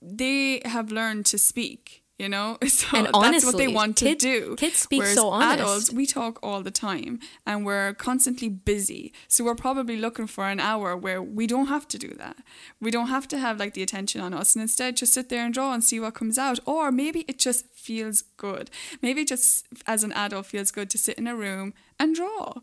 They 0.01 0.61
have 0.65 0.91
learned 0.91 1.25
to 1.27 1.37
speak. 1.37 2.02
You 2.23 2.29
know, 2.29 2.57
so 2.67 2.87
And 2.97 3.07
that's 3.13 3.45
what 3.45 3.57
they 3.57 3.67
want 3.67 3.97
to 3.97 4.05
kids- 4.05 4.23
do. 4.23 4.55
kids 4.55 4.77
speak 4.77 5.01
Whereas 5.01 5.15
so 5.15 5.27
honest. 5.27 5.59
Adults, 5.59 5.91
we 5.91 6.05
talk 6.05 6.39
all 6.41 6.61
the 6.63 6.71
time, 6.71 7.19
and 7.45 7.65
we're 7.65 7.93
constantly 7.95 8.47
busy. 8.47 9.11
So 9.27 9.43
we're 9.43 9.55
probably 9.55 9.97
looking 9.97 10.27
for 10.27 10.45
an 10.47 10.61
hour 10.61 10.95
where 10.95 11.21
we 11.21 11.47
don't 11.47 11.67
have 11.67 11.85
to 11.89 11.97
do 11.97 12.11
that. 12.23 12.37
We 12.79 12.91
don't 12.91 13.07
have 13.07 13.27
to 13.27 13.37
have 13.37 13.59
like 13.59 13.73
the 13.73 13.83
attention 13.83 14.21
on 14.21 14.33
us, 14.33 14.55
and 14.55 14.61
instead 14.61 14.95
just 14.95 15.13
sit 15.13 15.27
there 15.27 15.43
and 15.43 15.53
draw 15.53 15.73
and 15.73 15.83
see 15.83 15.99
what 15.99 16.13
comes 16.13 16.37
out. 16.37 16.59
Or 16.65 16.91
maybe 16.93 17.25
it 17.27 17.39
just 17.39 17.65
feels 17.75 18.21
good. 18.37 18.71
Maybe 19.01 19.25
just 19.25 19.67
as 19.85 20.05
an 20.05 20.13
adult 20.13 20.45
feels 20.45 20.71
good 20.71 20.89
to 20.91 20.97
sit 20.97 21.17
in 21.17 21.27
a 21.27 21.35
room 21.35 21.73
and 21.99 22.15
draw. 22.15 22.53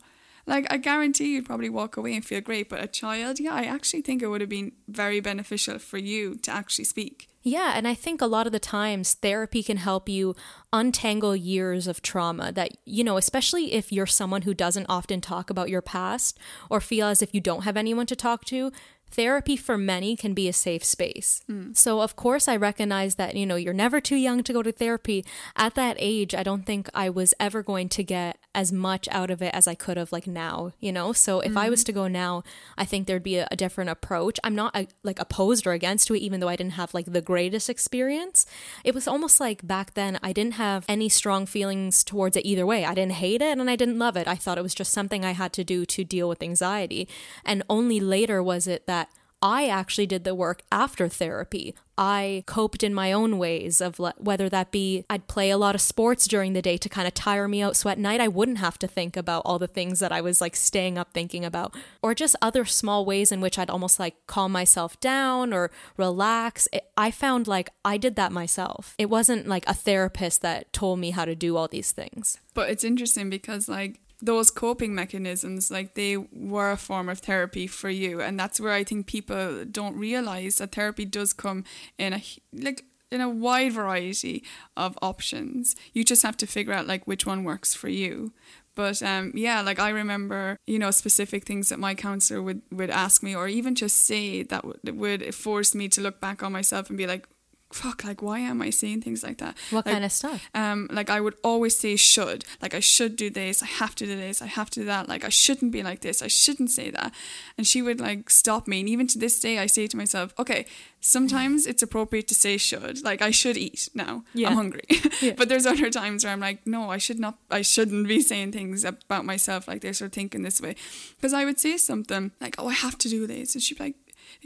Like 0.46 0.66
I 0.72 0.78
guarantee 0.78 1.34
you'd 1.34 1.44
probably 1.46 1.68
walk 1.68 1.98
away 1.98 2.14
and 2.14 2.24
feel 2.24 2.40
great, 2.40 2.70
but 2.70 2.82
a 2.82 2.86
child, 2.86 3.38
yeah, 3.40 3.54
I 3.54 3.64
actually 3.64 4.00
think 4.02 4.22
it 4.22 4.28
would 4.28 4.40
have 4.40 4.50
been 4.50 4.72
very 4.88 5.20
beneficial 5.20 5.78
for 5.78 5.98
you 5.98 6.36
to 6.36 6.50
actually 6.50 6.86
speak. 6.86 7.28
Yeah, 7.42 7.72
and 7.74 7.88
I 7.88 7.94
think 7.94 8.20
a 8.20 8.26
lot 8.26 8.46
of 8.46 8.52
the 8.52 8.58
times 8.58 9.14
therapy 9.14 9.62
can 9.62 9.78
help 9.78 10.08
you 10.08 10.36
untangle 10.72 11.34
years 11.34 11.86
of 11.86 12.02
trauma 12.02 12.52
that, 12.52 12.72
you 12.84 13.02
know, 13.02 13.16
especially 13.16 13.72
if 13.72 13.90
you're 13.90 14.06
someone 14.06 14.42
who 14.42 14.52
doesn't 14.52 14.86
often 14.88 15.20
talk 15.20 15.48
about 15.48 15.70
your 15.70 15.80
past 15.80 16.38
or 16.68 16.80
feel 16.80 17.06
as 17.06 17.22
if 17.22 17.34
you 17.34 17.40
don't 17.40 17.64
have 17.64 17.78
anyone 17.78 18.06
to 18.06 18.16
talk 18.16 18.44
to. 18.46 18.70
Therapy 19.10 19.56
for 19.56 19.76
many 19.76 20.14
can 20.16 20.34
be 20.34 20.48
a 20.48 20.52
safe 20.52 20.84
space. 20.84 21.42
Mm. 21.50 21.76
So, 21.76 22.00
of 22.00 22.14
course, 22.14 22.46
I 22.46 22.56
recognize 22.56 23.16
that, 23.16 23.34
you 23.34 23.44
know, 23.44 23.56
you're 23.56 23.72
never 23.72 24.00
too 24.00 24.16
young 24.16 24.44
to 24.44 24.52
go 24.52 24.62
to 24.62 24.70
therapy. 24.70 25.24
At 25.56 25.74
that 25.74 25.96
age, 25.98 26.32
I 26.32 26.44
don't 26.44 26.64
think 26.64 26.88
I 26.94 27.10
was 27.10 27.34
ever 27.40 27.62
going 27.62 27.88
to 27.88 28.04
get 28.04 28.38
as 28.54 28.72
much 28.72 29.08
out 29.10 29.30
of 29.30 29.40
it 29.42 29.54
as 29.54 29.66
I 29.68 29.74
could 29.74 29.96
have, 29.96 30.12
like 30.12 30.26
now, 30.26 30.72
you 30.80 30.92
know? 30.92 31.12
So, 31.12 31.40
if 31.40 31.56
I 31.56 31.70
was 31.70 31.84
to 31.84 31.92
go 31.92 32.08
now, 32.08 32.42
I 32.76 32.84
think 32.84 33.06
there'd 33.06 33.22
be 33.22 33.36
a, 33.36 33.48
a 33.50 33.56
different 33.56 33.90
approach. 33.90 34.38
I'm 34.42 34.54
not 34.54 34.74
uh, 34.74 34.84
like 35.02 35.20
opposed 35.20 35.66
or 35.66 35.72
against 35.72 36.08
to 36.08 36.14
it, 36.14 36.18
even 36.18 36.40
though 36.40 36.48
I 36.48 36.56
didn't 36.56 36.72
have 36.72 36.94
like 36.94 37.06
the 37.06 37.20
greatest 37.20 37.70
experience. 37.70 38.46
It 38.84 38.94
was 38.94 39.06
almost 39.06 39.40
like 39.40 39.66
back 39.66 39.94
then 39.94 40.18
I 40.22 40.32
didn't 40.32 40.54
have 40.54 40.84
any 40.88 41.08
strong 41.08 41.46
feelings 41.46 42.02
towards 42.04 42.36
it 42.36 42.46
either 42.46 42.66
way. 42.66 42.84
I 42.84 42.94
didn't 42.94 43.12
hate 43.12 43.42
it 43.42 43.58
and 43.58 43.70
I 43.70 43.76
didn't 43.76 43.98
love 43.98 44.16
it. 44.16 44.26
I 44.26 44.36
thought 44.36 44.58
it 44.58 44.62
was 44.62 44.74
just 44.74 44.92
something 44.92 45.24
I 45.24 45.32
had 45.32 45.52
to 45.54 45.64
do 45.64 45.86
to 45.86 46.04
deal 46.04 46.28
with 46.28 46.42
anxiety. 46.42 47.08
And 47.44 47.62
only 47.68 48.00
later 48.00 48.42
was 48.42 48.66
it 48.66 48.86
that 48.86 49.10
I 49.42 49.68
actually 49.68 50.06
did 50.06 50.24
the 50.24 50.34
work 50.34 50.62
after 50.70 51.08
therapy. 51.08 51.74
I 51.96 52.44
coped 52.46 52.82
in 52.82 52.94
my 52.94 53.12
own 53.12 53.38
ways 53.38 53.80
of 53.80 53.98
le- 53.98 54.14
whether 54.18 54.48
that 54.48 54.70
be 54.70 55.04
I'd 55.10 55.28
play 55.28 55.50
a 55.50 55.58
lot 55.58 55.74
of 55.74 55.80
sports 55.80 56.26
during 56.26 56.54
the 56.54 56.62
day 56.62 56.76
to 56.78 56.88
kind 56.88 57.06
of 57.06 57.12
tire 57.12 57.46
me 57.46 57.60
out 57.62 57.76
so 57.76 57.90
at 57.90 57.98
night 57.98 58.20
I 58.20 58.28
wouldn't 58.28 58.58
have 58.58 58.78
to 58.78 58.86
think 58.86 59.16
about 59.16 59.42
all 59.44 59.58
the 59.58 59.66
things 59.66 60.00
that 60.00 60.12
I 60.12 60.22
was 60.22 60.40
like 60.40 60.56
staying 60.56 60.96
up 60.96 61.12
thinking 61.12 61.44
about 61.44 61.74
or 62.02 62.14
just 62.14 62.36
other 62.40 62.64
small 62.64 63.04
ways 63.04 63.30
in 63.30 63.40
which 63.42 63.58
I'd 63.58 63.68
almost 63.68 64.00
like 64.00 64.26
calm 64.26 64.52
myself 64.52 64.98
down 65.00 65.52
or 65.52 65.70
relax. 65.98 66.68
It, 66.72 66.90
I 66.96 67.10
found 67.10 67.46
like 67.46 67.70
I 67.84 67.98
did 67.98 68.16
that 68.16 68.32
myself. 68.32 68.94
It 68.98 69.10
wasn't 69.10 69.46
like 69.46 69.64
a 69.66 69.74
therapist 69.74 70.40
that 70.42 70.72
told 70.72 70.98
me 70.98 71.10
how 71.10 71.26
to 71.26 71.34
do 71.34 71.56
all 71.56 71.68
these 71.68 71.92
things. 71.92 72.38
But 72.54 72.70
it's 72.70 72.84
interesting 72.84 73.28
because 73.28 73.68
like 73.68 74.00
those 74.22 74.50
coping 74.50 74.94
mechanisms 74.94 75.70
like 75.70 75.94
they 75.94 76.16
were 76.16 76.70
a 76.70 76.76
form 76.76 77.08
of 77.08 77.20
therapy 77.20 77.66
for 77.66 77.90
you 77.90 78.20
and 78.20 78.38
that's 78.38 78.60
where 78.60 78.72
I 78.72 78.84
think 78.84 79.06
people 79.06 79.64
don't 79.64 79.96
realize 79.96 80.56
that 80.56 80.72
therapy 80.72 81.04
does 81.04 81.32
come 81.32 81.64
in 81.98 82.12
a 82.12 82.22
like 82.52 82.84
in 83.10 83.20
a 83.20 83.28
wide 83.28 83.72
variety 83.72 84.44
of 84.76 84.96
options. 85.02 85.74
You 85.92 86.04
just 86.04 86.22
have 86.22 86.36
to 86.38 86.46
figure 86.46 86.72
out 86.72 86.86
like 86.86 87.06
which 87.06 87.26
one 87.26 87.44
works 87.44 87.74
for 87.74 87.88
you. 87.88 88.32
But 88.76 89.02
um, 89.02 89.32
yeah, 89.34 89.62
like 89.62 89.80
I 89.80 89.90
remember, 89.90 90.56
you 90.66 90.78
know, 90.78 90.90
specific 90.90 91.44
things 91.44 91.68
that 91.68 91.78
my 91.78 91.94
counselor 91.94 92.40
would, 92.40 92.62
would 92.70 92.90
ask 92.90 93.22
me, 93.22 93.34
or 93.34 93.48
even 93.48 93.74
just 93.74 94.06
say 94.06 94.42
that 94.44 94.64
would, 94.64 94.96
would 94.96 95.34
force 95.34 95.74
me 95.74 95.88
to 95.88 96.00
look 96.00 96.20
back 96.20 96.42
on 96.42 96.52
myself 96.52 96.88
and 96.88 96.96
be 96.96 97.06
like, 97.06 97.26
"Fuck! 97.72 98.04
Like, 98.04 98.20
why 98.22 98.38
am 98.40 98.60
I 98.62 98.70
saying 98.70 99.02
things 99.02 99.22
like 99.22 99.38
that?" 99.38 99.56
What 99.70 99.86
Like, 99.86 99.92
kind 99.94 100.04
of 100.04 100.12
stuff? 100.12 100.48
um, 100.54 100.88
like 100.90 101.10
I 101.10 101.20
would 101.20 101.34
always 101.42 101.76
say 101.76 101.96
should, 101.96 102.44
like 102.62 102.74
I 102.74 102.80
should 102.80 103.16
do 103.16 103.30
this, 103.30 103.62
I 103.62 103.66
have 103.66 103.94
to 103.96 104.06
do 104.06 104.16
this, 104.16 104.42
I 104.42 104.46
have 104.46 104.70
to 104.70 104.80
do 104.80 104.86
that, 104.86 105.08
like 105.08 105.24
I 105.24 105.28
shouldn't 105.28 105.72
be 105.72 105.82
like 105.82 106.00
this, 106.00 106.22
I 106.22 106.28
shouldn't 106.28 106.70
say 106.70 106.90
that. 106.90 107.12
And 107.56 107.66
she 107.66 107.82
would 107.82 108.00
like 108.00 108.30
stop 108.30 108.66
me. 108.68 108.80
And 108.80 108.88
even 108.88 109.06
to 109.08 109.18
this 109.18 109.38
day, 109.40 109.58
I 109.58 109.66
say 109.66 109.86
to 109.86 109.96
myself, 109.96 110.34
okay, 110.38 110.66
sometimes 111.00 111.66
it's 111.66 111.82
appropriate 111.82 112.28
to 112.28 112.34
say 112.34 112.56
should, 112.56 113.02
like 113.04 113.22
I 113.22 113.30
should 113.30 113.56
eat 113.56 113.88
now, 113.94 114.24
Yeah. 114.34 114.48
I'm 114.50 114.56
hungry. 114.56 114.84
Yeah. 115.20 115.34
but 115.36 115.48
there's 115.48 115.66
other 115.66 115.90
times 115.90 116.24
where 116.24 116.32
I'm 116.32 116.40
like, 116.40 116.66
no, 116.66 116.90
I 116.90 116.98
should 116.98 117.18
not, 117.20 117.36
I 117.50 117.62
shouldn't 117.62 118.08
be 118.08 118.20
saying 118.20 118.52
things 118.52 118.84
about 118.84 119.24
myself 119.24 119.68
like 119.68 119.80
this 119.82 120.00
or 120.02 120.08
thinking 120.08 120.42
this 120.42 120.60
way. 120.60 120.74
Because 121.16 121.32
I 121.34 121.44
would 121.44 121.60
say 121.60 121.76
something 121.76 122.32
like, 122.40 122.54
oh, 122.58 122.68
I 122.68 122.72
have 122.74 122.96
to 122.98 123.08
do 123.08 123.26
this. 123.26 123.54
And 123.54 123.62
she'd 123.62 123.78
be 123.78 123.84
like, 123.84 123.96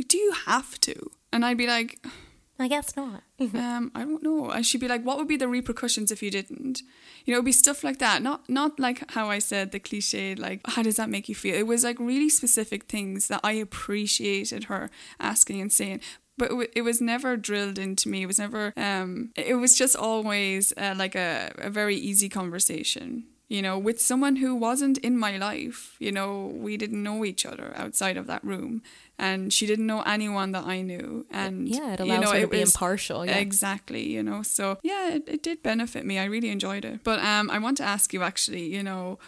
do 0.09 0.17
you 0.19 0.33
have 0.47 0.81
to? 0.81 1.11
And 1.33 1.45
I'd 1.45 1.59
be 1.59 1.67
like, 1.67 2.05
I 2.59 2.69
guess 2.69 2.97
not. 2.97 3.23
um, 3.41 3.91
I 3.95 4.03
don't 4.03 4.23
know. 4.23 4.51
And 4.51 4.65
she'd 4.65 4.81
be 4.81 4.87
like, 4.87 5.03
what 5.03 5.17
would 5.19 5.27
be 5.27 5.37
the 5.37 5.49
repercussions 5.49 6.13
if 6.13 6.23
you 6.23 6.31
didn't? 6.31 6.83
You 7.25 7.33
know, 7.33 7.39
it'd 7.39 7.45
be 7.45 7.53
stuff 7.53 7.83
like 7.83 7.99
that. 7.99 8.23
Not 8.23 8.49
not 8.49 8.79
like 8.79 9.11
how 9.11 9.29
I 9.29 9.41
said 9.41 9.73
the 9.73 9.81
cliche, 9.81 10.35
like, 10.37 10.61
how 10.67 10.83
does 10.83 10.97
that 10.97 11.11
make 11.11 11.29
you 11.29 11.35
feel? 11.35 11.57
It 11.57 11.67
was 11.67 11.83
like 11.83 11.99
really 11.99 12.29
specific 12.29 12.85
things 12.85 13.27
that 13.29 13.41
I 13.43 13.53
appreciated 13.53 14.65
her 14.65 14.89
asking 15.19 15.61
and 15.61 15.73
saying. 15.73 16.01
But 16.37 16.51
it 16.75 16.83
was 16.83 17.01
never 17.01 17.37
drilled 17.37 17.79
into 17.79 18.09
me. 18.09 18.23
It 18.23 18.27
was 18.27 18.41
never, 18.41 18.73
um, 18.77 19.31
it 19.37 19.55
was 19.55 19.79
just 19.79 19.95
always 19.95 20.73
uh, 20.77 20.95
like 20.97 21.15
a, 21.15 21.53
a 21.59 21.71
very 21.71 21.95
easy 21.97 22.29
conversation 22.29 23.25
you 23.49 23.61
know, 23.63 23.79
with 23.79 24.01
someone 24.01 24.37
who 24.37 24.55
wasn't 24.55 24.99
in 24.99 25.19
my 25.19 25.37
life. 25.37 25.97
You 25.99 26.13
know, 26.13 26.47
we 26.55 26.77
didn't 26.77 27.03
know 27.03 27.25
each 27.25 27.45
other 27.45 27.73
outside 27.77 28.17
of 28.17 28.27
that 28.27 28.43
room, 28.43 28.83
and 29.19 29.53
she 29.53 29.67
didn't 29.67 29.87
know 29.87 30.03
anyone 30.03 30.53
that 30.53 30.65
I 30.65 30.83
knew. 30.83 31.27
And 31.31 31.69
yeah, 31.69 31.93
it 31.95 32.01
allows 32.01 32.19
you 32.19 32.25
know, 32.25 32.33
her 32.33 32.41
to 32.43 32.47
be 32.49 32.61
was- 32.61 32.75
impartial. 32.75 33.25
Yeah. 33.25 33.37
Exactly, 33.37 34.03
you 34.09 34.23
know. 34.23 34.43
So 34.43 34.79
yeah, 34.83 35.11
it, 35.15 35.29
it 35.29 35.43
did 35.43 35.63
benefit 35.63 36.05
me. 36.05 36.19
I 36.19 36.25
really 36.25 36.51
enjoyed 36.51 36.85
it. 36.85 37.05
But 37.05 37.21
um, 37.21 37.51
I 37.51 37.59
want 37.59 37.77
to 37.79 37.85
ask 37.85 38.13
you 38.13 38.23
actually, 38.23 38.75
you 38.75 38.83
know, 38.83 39.19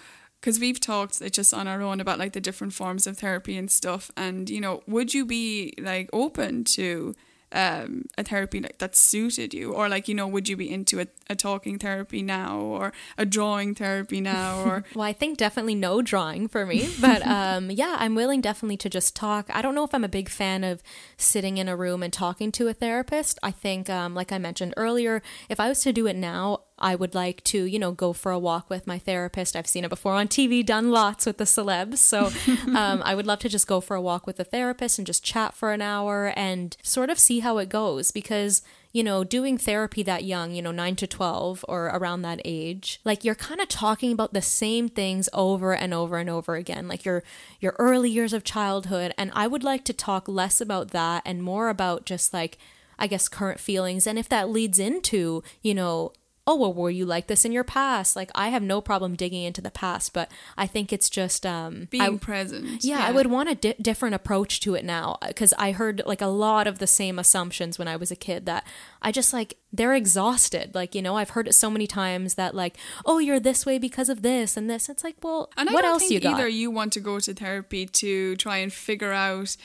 because 0.41 0.59
we've 0.61 0.81
talked 0.81 1.21
like, 1.21 1.33
just 1.33 1.55
on 1.55 1.67
our 1.69 1.83
own 1.83 2.01
about 2.01 2.19
like 2.19 2.33
the 2.33 2.41
different 2.41 2.73
forms 2.73 3.07
of 3.07 3.19
therapy 3.19 3.57
and 3.57 3.71
stuff. 3.71 4.11
And 4.17 4.51
you 4.51 4.61
know, 4.61 4.83
would 4.87 5.15
you 5.15 5.25
be 5.25 5.75
like 5.79 6.11
open 6.13 6.65
to 6.65 7.15
um 7.53 8.05
a 8.19 8.25
therapy 8.25 8.61
like 8.61 8.79
that 8.79 8.97
suited 8.97 9.55
you 9.55 9.73
or 9.73 9.89
like 9.89 10.09
you 10.09 10.15
know 10.15 10.27
would 10.27 10.49
you 10.49 10.57
be 10.57 10.71
into 10.71 11.01
a, 11.01 11.07
a 11.31 11.37
talking 11.37 11.79
therapy 11.79 12.21
now 12.21 12.59
or 12.59 12.93
a 13.17 13.25
drawing 13.25 13.75
therapy 13.75 14.21
now 14.21 14.63
or 14.65 14.85
Well, 14.95 15.05
I 15.05 15.13
think 15.13 15.39
definitely 15.39 15.75
no 15.75 16.03
drawing 16.03 16.49
for 16.49 16.65
me, 16.67 16.89
but 17.01 17.27
um, 17.27 17.71
yeah, 17.71 17.97
I'm 17.99 18.15
willing 18.15 18.41
definitely 18.41 18.77
to 18.79 18.91
just 18.91 19.15
talk. 19.15 19.49
I 19.53 19.63
don't 19.63 19.75
know 19.75 19.85
if 19.85 19.95
I'm 19.95 20.05
a 20.05 20.09
big 20.09 20.29
fan 20.29 20.65
of 20.65 20.83
sitting 21.17 21.59
in 21.59 21.69
a 21.69 21.77
room 21.77 22.03
and 22.03 22.13
talking 22.13 22.53
to 22.53 22.69
a 22.69 22.73
therapist. 22.75 23.39
I 23.43 23.51
think, 23.51 23.91
um, 23.91 24.15
like 24.15 24.33
I 24.33 24.39
mentioned 24.39 24.75
earlier, 24.77 25.23
if 25.49 25.61
I 25.61 25.69
was 25.69 25.81
to 25.83 25.93
do 25.93 26.07
it 26.07 26.17
now, 26.17 26.61
I 26.79 26.95
would 26.95 27.15
like 27.15 27.43
to, 27.45 27.65
you 27.65 27.79
know, 27.79 27.93
go 27.93 28.13
for 28.13 28.33
a 28.33 28.39
walk 28.39 28.69
with 28.69 28.87
my 28.87 28.99
therapist. 28.99 29.57
I've 29.57 29.67
seen 29.67 29.85
it 29.85 29.89
before 29.89 30.13
on 30.13 30.29
TV, 30.29 30.65
done 30.65 30.91
lots 30.91 31.25
with 31.25 31.39
the 31.39 31.45
celebs. 31.45 31.99
So 31.99 32.27
um, 32.77 33.03
I 33.05 33.15
would 33.15 33.27
love 33.27 33.39
to 33.41 33.49
just 33.49 33.67
go 33.67 33.81
for 33.81 33.97
a 33.97 34.01
walk 34.01 34.27
with 34.27 34.37
the 34.37 34.45
therapist 34.45 34.99
and 34.99 35.07
just 35.07 35.25
chat 35.25 35.55
for 35.55 35.73
an 35.73 35.81
hour 35.81 36.33
and 36.37 36.77
sort 36.83 37.11
of 37.11 37.19
see 37.19 37.41
how 37.41 37.59
it 37.59 37.69
goes 37.69 38.11
because 38.11 38.63
you 38.97 39.05
know, 39.05 39.25
doing 39.25 39.59
therapy 39.59 40.03
that 40.05 40.25
young, 40.25 40.55
you 40.55 40.63
know, 40.63 40.73
9 40.73 40.97
to 40.97 41.07
12 41.07 41.67
or 41.69 41.89
around 41.89 42.23
that 42.23 42.41
age, 42.47 42.99
like 43.05 43.25
you're 43.25 43.35
kind 43.35 43.61
of 43.61 43.69
talking 43.69 44.11
about 44.11 44.33
the 44.33 44.41
same 44.41 44.89
things 44.89 45.29
over 45.35 45.75
and 45.75 45.93
over 45.93 46.17
and 46.17 46.31
over 46.31 46.55
again, 46.55 46.89
like 46.89 47.05
your 47.05 47.23
your 47.61 47.77
early 47.79 48.09
years 48.09 48.33
of 48.33 48.43
childhood, 48.43 49.13
and 49.19 49.31
I 49.35 49.49
would 49.49 49.63
like 49.63 49.85
to 49.85 49.93
talk 49.93 50.27
less 50.29 50.63
about 50.63 50.93
that 50.93 51.21
and 51.27 51.43
more 51.43 51.69
about 51.69 52.07
just 52.07 52.33
like 52.33 52.57
I 52.99 53.07
guess 53.07 53.29
current 53.29 53.61
feelings 53.61 54.07
and 54.07 54.19
if 54.19 54.31
that 54.31 54.49
leads 54.49 54.79
into, 54.79 55.43
you 55.61 55.75
know, 55.75 56.13
oh 56.47 56.57
well 56.57 56.73
were 56.73 56.91
you 56.91 57.05
like 57.05 57.27
this 57.27 57.45
in 57.45 57.53
your 57.53 57.65
past 57.65 58.15
like 58.17 58.31
i 58.35 58.49
have 58.49 58.63
no 58.63 58.81
problem 58.81 59.15
digging 59.17 59.43
into 59.43 59.61
the 59.61 59.71
past 59.71 60.13
but 60.13 60.31
i 60.57 60.67
think 60.67 60.93
it's 60.93 61.11
just 61.11 61.45
um 61.45 61.89
being 61.91 62.03
I, 62.03 62.17
present 62.17 62.85
yeah, 62.85 63.05
I 63.05 63.11
would 63.13 63.27
want 63.27 63.49
a 63.49 63.55
di- 63.55 63.75
different 63.81 64.15
approach 64.15 64.61
to 64.61 64.75
it 64.75 64.85
now 64.85 65.19
because 65.27 65.53
I 65.59 65.73
heard 65.73 66.03
like 66.07 66.21
a 66.21 66.27
lot 66.27 66.67
of 66.67 66.79
the 66.79 66.87
same 66.87 67.19
assumptions 67.19 67.79
when 67.79 67.89
I 67.89 67.97
was 67.97 68.11
a 68.11 68.17
kid 68.17 68.47
that 68.47 68.67
I 69.03 69.13
just 69.13 69.33
like 69.33 69.57
they're 69.73 69.95
exhausted. 69.95 70.75
Like, 70.75 70.95
you 70.95 71.03
know, 71.03 71.17
I've 71.17 71.31
heard 71.31 71.49
it 71.49 71.53
so 71.55 71.71
many 71.71 71.87
times 71.87 72.35
that 72.35 72.55
like, 72.55 72.77
oh, 73.05 73.19
you're 73.19 73.41
this 73.41 73.67
way 73.67 73.79
because 73.79 74.09
of 74.09 74.23
this 74.23 74.57
and 74.57 74.71
this. 74.71 74.89
It's 74.89 75.05
like, 75.05 75.17
well, 75.23 75.51
And 75.57 75.71
what 75.71 75.85
else 75.85 76.11
you 76.11 76.21
got? 76.21 76.35
either 76.35 76.49
you 76.49 76.71
want 76.71 76.93
to 76.95 77.01
go 77.01 77.19
to 77.21 77.35
therapy 77.35 77.87
to 77.87 78.37
try 78.37 78.59
and 78.59 78.73
figure 78.73 79.13
out 79.13 79.57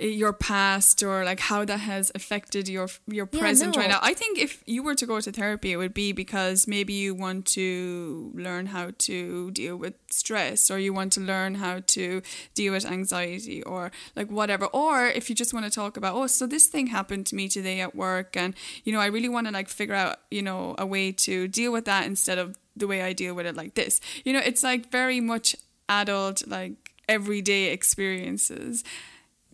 your 0.00 0.32
past 0.32 1.02
or 1.02 1.24
like 1.24 1.40
how 1.40 1.64
that 1.64 1.80
has 1.80 2.10
affected 2.14 2.68
your 2.68 2.88
your 3.06 3.28
Yeah, 3.30 3.40
present 3.40 3.76
right 3.76 3.88
now. 3.88 3.98
I 4.02 4.14
think 4.14 4.38
if 4.38 4.62
you 4.66 4.82
were 4.82 4.94
to 4.94 5.06
go 5.06 5.20
to 5.20 5.30
therapy, 5.30 5.72
it 5.72 5.76
would 5.76 5.92
be 5.92 6.12
because 6.12 6.66
maybe 6.66 6.94
you 6.94 7.14
want 7.14 7.46
to 7.48 8.32
learn 8.34 8.66
how 8.66 8.92
to 8.98 9.50
deal 9.50 9.76
with 9.76 9.94
stress 10.10 10.70
or 10.70 10.78
you 10.78 10.94
want 10.94 11.12
to 11.12 11.20
learn 11.20 11.56
how 11.56 11.80
to 11.88 12.22
deal 12.54 12.72
with 12.72 12.86
anxiety 12.86 13.62
or 13.62 13.92
like 14.16 14.30
whatever. 14.30 14.66
Or 14.66 15.06
if 15.06 15.28
you 15.28 15.36
just 15.36 15.52
want 15.52 15.66
to 15.66 15.70
talk 15.70 15.96
about, 15.96 16.14
oh, 16.14 16.26
so 16.26 16.46
this 16.46 16.66
thing 16.66 16.86
happened 16.88 17.26
to 17.26 17.36
me 17.36 17.48
today 17.48 17.80
at 17.80 17.94
work 17.94 18.36
and 18.36 18.54
you 18.84 18.92
know, 18.92 19.00
I 19.00 19.06
really 19.06 19.28
want 19.28 19.46
to 19.48 19.52
like 19.52 19.68
figure 19.68 19.94
out, 19.94 20.18
you 20.30 20.42
know, 20.42 20.74
a 20.78 20.86
way 20.86 21.12
to 21.12 21.46
deal 21.46 21.72
with 21.72 21.84
that 21.84 22.06
instead 22.06 22.38
of 22.38 22.56
the 22.74 22.86
way 22.86 23.02
I 23.02 23.12
deal 23.12 23.34
with 23.34 23.46
it 23.46 23.54
like 23.54 23.74
this. 23.74 24.00
You 24.24 24.32
know, 24.32 24.40
it's 24.40 24.62
like 24.62 24.90
very 24.90 25.20
much 25.20 25.56
adult 25.88 26.46
like 26.46 26.94
everyday 27.08 27.72
experiences 27.72 28.84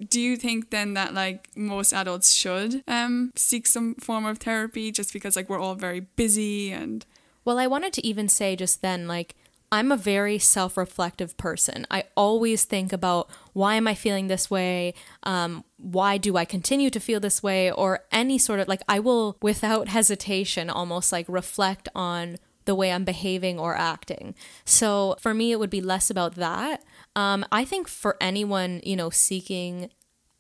do 0.09 0.21
you 0.21 0.37
think 0.37 0.71
then 0.71 0.95
that 0.95 1.15
like 1.15 1.49
most 1.57 1.93
adults 1.93 2.33
should 2.33 2.83
um 2.87 3.33
seek 3.35 3.67
some 3.67 3.95
form 3.95 4.27
of 4.27 4.39
therapy 4.39 4.91
just 4.93 5.13
because 5.13 5.37
like 5.37 5.49
we're 5.49 5.59
all 5.59 5.75
very 5.75 6.01
busy 6.01 6.71
and 6.71 7.07
Well, 7.47 7.59
I 7.61 7.69
wanted 7.69 7.93
to 7.95 8.07
even 8.07 8.29
say 8.29 8.57
just 8.57 8.83
then, 8.83 9.07
like, 9.07 9.37
I'm 9.71 9.93
a 9.93 9.97
very 9.97 10.39
self 10.39 10.77
reflective 10.77 11.37
person. 11.37 11.87
I 11.91 12.05
always 12.17 12.65
think 12.65 12.93
about 12.93 13.31
why 13.53 13.77
am 13.77 13.87
I 13.87 13.95
feeling 13.95 14.27
this 14.27 14.51
way? 14.51 14.95
Um, 15.23 15.63
why 15.77 16.19
do 16.19 16.37
I 16.37 16.45
continue 16.45 16.91
to 16.91 16.99
feel 17.01 17.21
this 17.21 17.43
way? 17.45 17.71
Or 17.71 18.01
any 18.11 18.37
sort 18.39 18.59
of 18.61 18.67
like, 18.67 18.83
I 18.89 18.99
will, 18.99 19.37
without 19.41 19.87
hesitation, 19.89 20.69
almost 20.71 21.13
like 21.13 21.27
reflect 21.29 21.89
on 21.95 22.37
the 22.67 22.75
way 22.75 22.93
I'm 22.93 23.05
behaving 23.05 23.59
or 23.59 23.75
acting. 23.77 24.35
So 24.65 25.17
for 25.21 25.33
me, 25.33 25.53
it 25.53 25.59
would 25.59 25.71
be 25.71 25.81
less 25.81 26.11
about 26.11 26.35
that. 26.35 26.85
Um, 27.15 27.45
I 27.51 27.65
think 27.65 27.89
for 27.89 28.17
anyone, 28.21 28.81
you 28.85 28.97
know, 28.97 29.11
seeking 29.11 29.91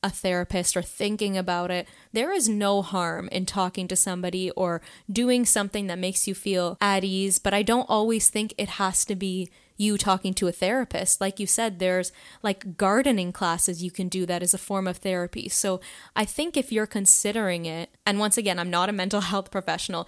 a 0.02 0.10
therapist 0.10 0.76
or 0.76 0.82
thinking 0.82 1.36
about 1.36 1.70
it, 1.70 1.88
there 2.12 2.32
is 2.32 2.48
no 2.48 2.82
harm 2.82 3.28
in 3.32 3.46
talking 3.46 3.88
to 3.88 3.96
somebody 3.96 4.50
or 4.52 4.80
doing 5.10 5.44
something 5.44 5.86
that 5.86 5.98
makes 5.98 6.28
you 6.28 6.34
feel 6.34 6.76
at 6.80 7.02
ease. 7.02 7.38
But 7.38 7.54
I 7.54 7.62
don't 7.62 7.88
always 7.88 8.28
think 8.28 8.54
it 8.56 8.68
has 8.70 9.04
to 9.06 9.16
be 9.16 9.50
you 9.76 9.98
talking 9.98 10.32
to 10.34 10.48
a 10.48 10.52
therapist. 10.52 11.20
Like 11.20 11.38
you 11.38 11.46
said, 11.46 11.78
there's 11.78 12.12
like 12.42 12.76
gardening 12.76 13.32
classes 13.32 13.82
you 13.82 13.90
can 13.90 14.08
do 14.08 14.24
that 14.26 14.42
as 14.42 14.54
a 14.54 14.58
form 14.58 14.86
of 14.86 14.98
therapy. 14.98 15.48
So 15.48 15.80
I 16.14 16.24
think 16.24 16.56
if 16.56 16.72
you're 16.72 16.86
considering 16.86 17.66
it, 17.66 17.90
and 18.06 18.18
once 18.18 18.38
again, 18.38 18.58
I'm 18.58 18.70
not 18.70 18.88
a 18.88 18.92
mental 18.92 19.20
health 19.32 19.50
professional, 19.50 20.06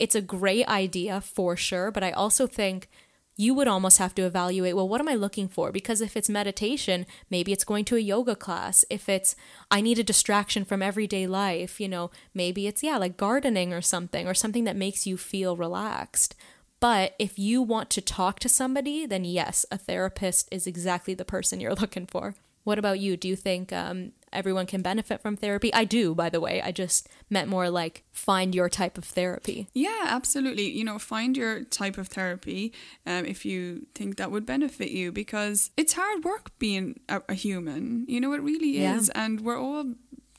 it's 0.00 0.16
a 0.16 0.22
great 0.22 0.66
idea 0.66 1.20
for 1.20 1.56
sure. 1.56 1.92
But 1.92 2.02
I 2.02 2.10
also 2.10 2.46
think 2.48 2.88
you 3.36 3.54
would 3.54 3.68
almost 3.68 3.98
have 3.98 4.14
to 4.14 4.26
evaluate 4.26 4.76
well 4.76 4.88
what 4.88 5.00
am 5.00 5.08
i 5.08 5.14
looking 5.14 5.48
for? 5.48 5.70
Because 5.70 6.00
if 6.00 6.16
it's 6.16 6.28
meditation 6.28 7.06
maybe 7.30 7.52
it's 7.52 7.64
going 7.64 7.84
to 7.86 7.96
a 7.96 8.00
yoga 8.00 8.34
class. 8.34 8.84
If 8.90 9.08
it's 9.08 9.36
i 9.70 9.80
need 9.80 9.98
a 9.98 10.04
distraction 10.04 10.64
from 10.64 10.82
everyday 10.82 11.26
life 11.26 11.80
you 11.80 11.88
know 11.88 12.10
maybe 12.34 12.66
it's 12.66 12.82
yeah 12.82 12.96
like 12.96 13.16
gardening 13.16 13.72
or 13.72 13.82
something 13.82 14.26
or 14.26 14.34
something 14.34 14.64
that 14.64 14.76
makes 14.76 15.06
you 15.06 15.16
feel 15.16 15.56
relaxed. 15.56 16.34
But 16.80 17.14
if 17.18 17.38
you 17.38 17.60
want 17.60 17.90
to 17.90 18.00
talk 18.00 18.40
to 18.40 18.48
somebody 18.48 19.06
then 19.06 19.24
yes 19.24 19.64
a 19.70 19.78
therapist 19.78 20.48
is 20.50 20.66
exactly 20.66 21.14
the 21.14 21.24
person 21.24 21.60
you're 21.60 21.74
looking 21.84 22.06
for. 22.06 22.34
What 22.64 22.78
about 22.78 23.00
you? 23.00 23.16
Do 23.16 23.26
you 23.26 23.36
think 23.36 23.72
um, 23.72 24.12
everyone 24.32 24.66
can 24.66 24.82
benefit 24.82 25.20
from 25.20 25.36
therapy. 25.36 25.72
I 25.74 25.84
do 25.84 26.14
by 26.14 26.28
the 26.30 26.40
way. 26.40 26.60
I 26.62 26.72
just 26.72 27.08
meant 27.28 27.48
more 27.48 27.68
like 27.70 28.04
find 28.12 28.54
your 28.54 28.68
type 28.68 28.96
of 28.98 29.04
therapy. 29.04 29.68
Yeah 29.74 30.04
absolutely. 30.06 30.70
You 30.70 30.84
know 30.84 30.98
find 30.98 31.36
your 31.36 31.64
type 31.64 31.98
of 31.98 32.08
therapy 32.08 32.72
um, 33.06 33.24
if 33.26 33.44
you 33.44 33.86
think 33.94 34.16
that 34.16 34.30
would 34.30 34.46
benefit 34.46 34.90
you 34.90 35.12
because 35.12 35.70
it's 35.76 35.94
hard 35.94 36.24
work 36.24 36.50
being 36.58 37.00
a, 37.08 37.22
a 37.28 37.34
human. 37.34 38.04
You 38.08 38.20
know 38.20 38.32
it 38.32 38.42
really 38.42 38.78
Yeah. 38.78 38.96
is. 38.96 39.08
And 39.10 39.40
we're 39.40 39.58
all 39.58 39.84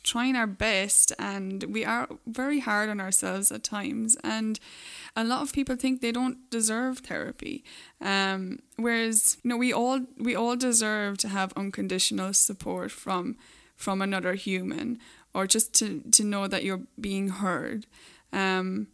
trying 0.03 0.35
our 0.35 0.47
best 0.47 1.13
and 1.19 1.63
we 1.65 1.85
are 1.85 2.07
very 2.25 2.59
hard 2.59 2.89
on 2.89 2.99
ourselves 2.99 3.51
at 3.51 3.63
times. 3.63 4.17
And 4.23 4.59
a 5.15 5.23
lot 5.23 5.43
of 5.43 5.53
people 5.53 5.75
think 5.75 6.01
they 6.01 6.11
don't 6.11 6.49
deserve 6.49 6.99
therapy. 6.99 7.63
Um, 8.01 8.59
whereas 8.77 9.37
you 9.43 9.49
know 9.49 9.57
we 9.57 9.71
all 9.71 9.99
we 10.17 10.35
all 10.35 10.55
deserve 10.55 11.17
to 11.19 11.27
have 11.27 11.53
unconditional 11.55 12.33
support 12.33 12.89
from 12.91 13.35
from 13.81 14.01
another 14.01 14.33
human 14.33 14.99
or 15.33 15.47
just 15.47 15.73
to 15.75 16.01
to 16.11 16.23
know 16.23 16.47
that 16.47 16.63
you're 16.63 16.81
being 16.99 17.29
heard. 17.29 17.85
Um, 18.33 18.87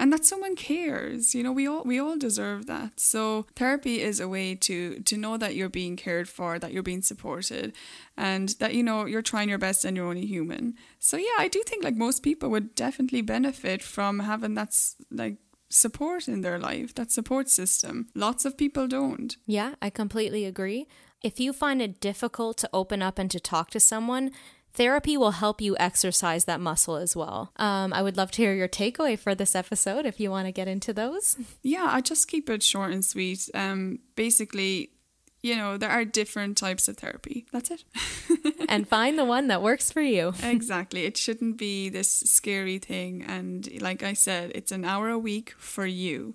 and 0.00 0.12
that 0.12 0.24
someone 0.24 0.56
cares 0.56 1.36
you 1.36 1.42
know 1.42 1.52
we 1.52 1.68
all 1.68 1.82
we 1.84 1.98
all 2.00 2.18
deserve 2.18 2.66
that. 2.66 2.98
So 2.98 3.46
therapy 3.56 4.00
is 4.00 4.20
a 4.20 4.28
way 4.28 4.54
to 4.56 5.00
to 5.00 5.16
know 5.16 5.36
that 5.36 5.54
you're 5.54 5.68
being 5.68 5.96
cared 5.96 6.28
for 6.28 6.58
that 6.58 6.72
you're 6.72 6.82
being 6.82 7.02
supported 7.02 7.72
and 8.16 8.50
that 8.60 8.74
you 8.74 8.82
know 8.82 9.06
you're 9.06 9.22
trying 9.22 9.48
your 9.48 9.58
best 9.58 9.84
and 9.84 9.96
you're 9.96 10.08
only 10.08 10.26
human. 10.26 10.74
So 10.98 11.16
yeah 11.16 11.38
i 11.38 11.48
do 11.48 11.62
think 11.66 11.84
like 11.84 11.96
most 11.96 12.22
people 12.22 12.50
would 12.50 12.74
definitely 12.74 13.22
benefit 13.22 13.82
from 13.82 14.20
having 14.20 14.54
that 14.54 14.74
like 15.10 15.36
support 15.74 16.28
in 16.28 16.40
their 16.40 16.58
life 16.58 16.94
that 16.94 17.10
support 17.10 17.48
system. 17.48 18.08
Lots 18.14 18.44
of 18.44 18.56
people 18.56 18.86
don't. 18.86 19.36
Yeah, 19.46 19.74
I 19.82 19.90
completely 19.90 20.44
agree. 20.44 20.86
If 21.24 21.40
you 21.40 21.54
find 21.54 21.80
it 21.80 22.00
difficult 22.00 22.58
to 22.58 22.70
open 22.74 23.00
up 23.00 23.18
and 23.18 23.30
to 23.30 23.40
talk 23.40 23.70
to 23.70 23.80
someone, 23.80 24.30
therapy 24.74 25.16
will 25.16 25.30
help 25.30 25.58
you 25.58 25.74
exercise 25.80 26.44
that 26.44 26.60
muscle 26.60 26.96
as 26.96 27.16
well. 27.16 27.50
Um, 27.56 27.94
I 27.94 28.02
would 28.02 28.18
love 28.18 28.30
to 28.32 28.42
hear 28.42 28.52
your 28.52 28.68
takeaway 28.68 29.18
for 29.18 29.34
this 29.34 29.54
episode 29.54 30.04
if 30.04 30.20
you 30.20 30.30
want 30.30 30.48
to 30.48 30.52
get 30.52 30.68
into 30.68 30.92
those. 30.92 31.38
Yeah, 31.62 31.86
I 31.88 32.02
just 32.02 32.28
keep 32.28 32.50
it 32.50 32.62
short 32.62 32.92
and 32.92 33.02
sweet. 33.02 33.48
Um, 33.54 34.00
basically, 34.16 34.90
you 35.40 35.56
know, 35.56 35.78
there 35.78 35.88
are 35.88 36.04
different 36.04 36.58
types 36.58 36.88
of 36.88 36.98
therapy. 36.98 37.46
That's 37.52 37.70
it. 37.70 37.84
and 38.68 38.86
find 38.86 39.18
the 39.18 39.24
one 39.24 39.48
that 39.48 39.62
works 39.62 39.90
for 39.90 40.02
you. 40.02 40.34
exactly. 40.42 41.06
It 41.06 41.16
shouldn't 41.16 41.56
be 41.56 41.88
this 41.88 42.10
scary 42.10 42.76
thing. 42.78 43.24
And 43.26 43.66
like 43.80 44.02
I 44.02 44.12
said, 44.12 44.52
it's 44.54 44.72
an 44.72 44.84
hour 44.84 45.08
a 45.08 45.18
week 45.18 45.54
for 45.56 45.86
you. 45.86 46.34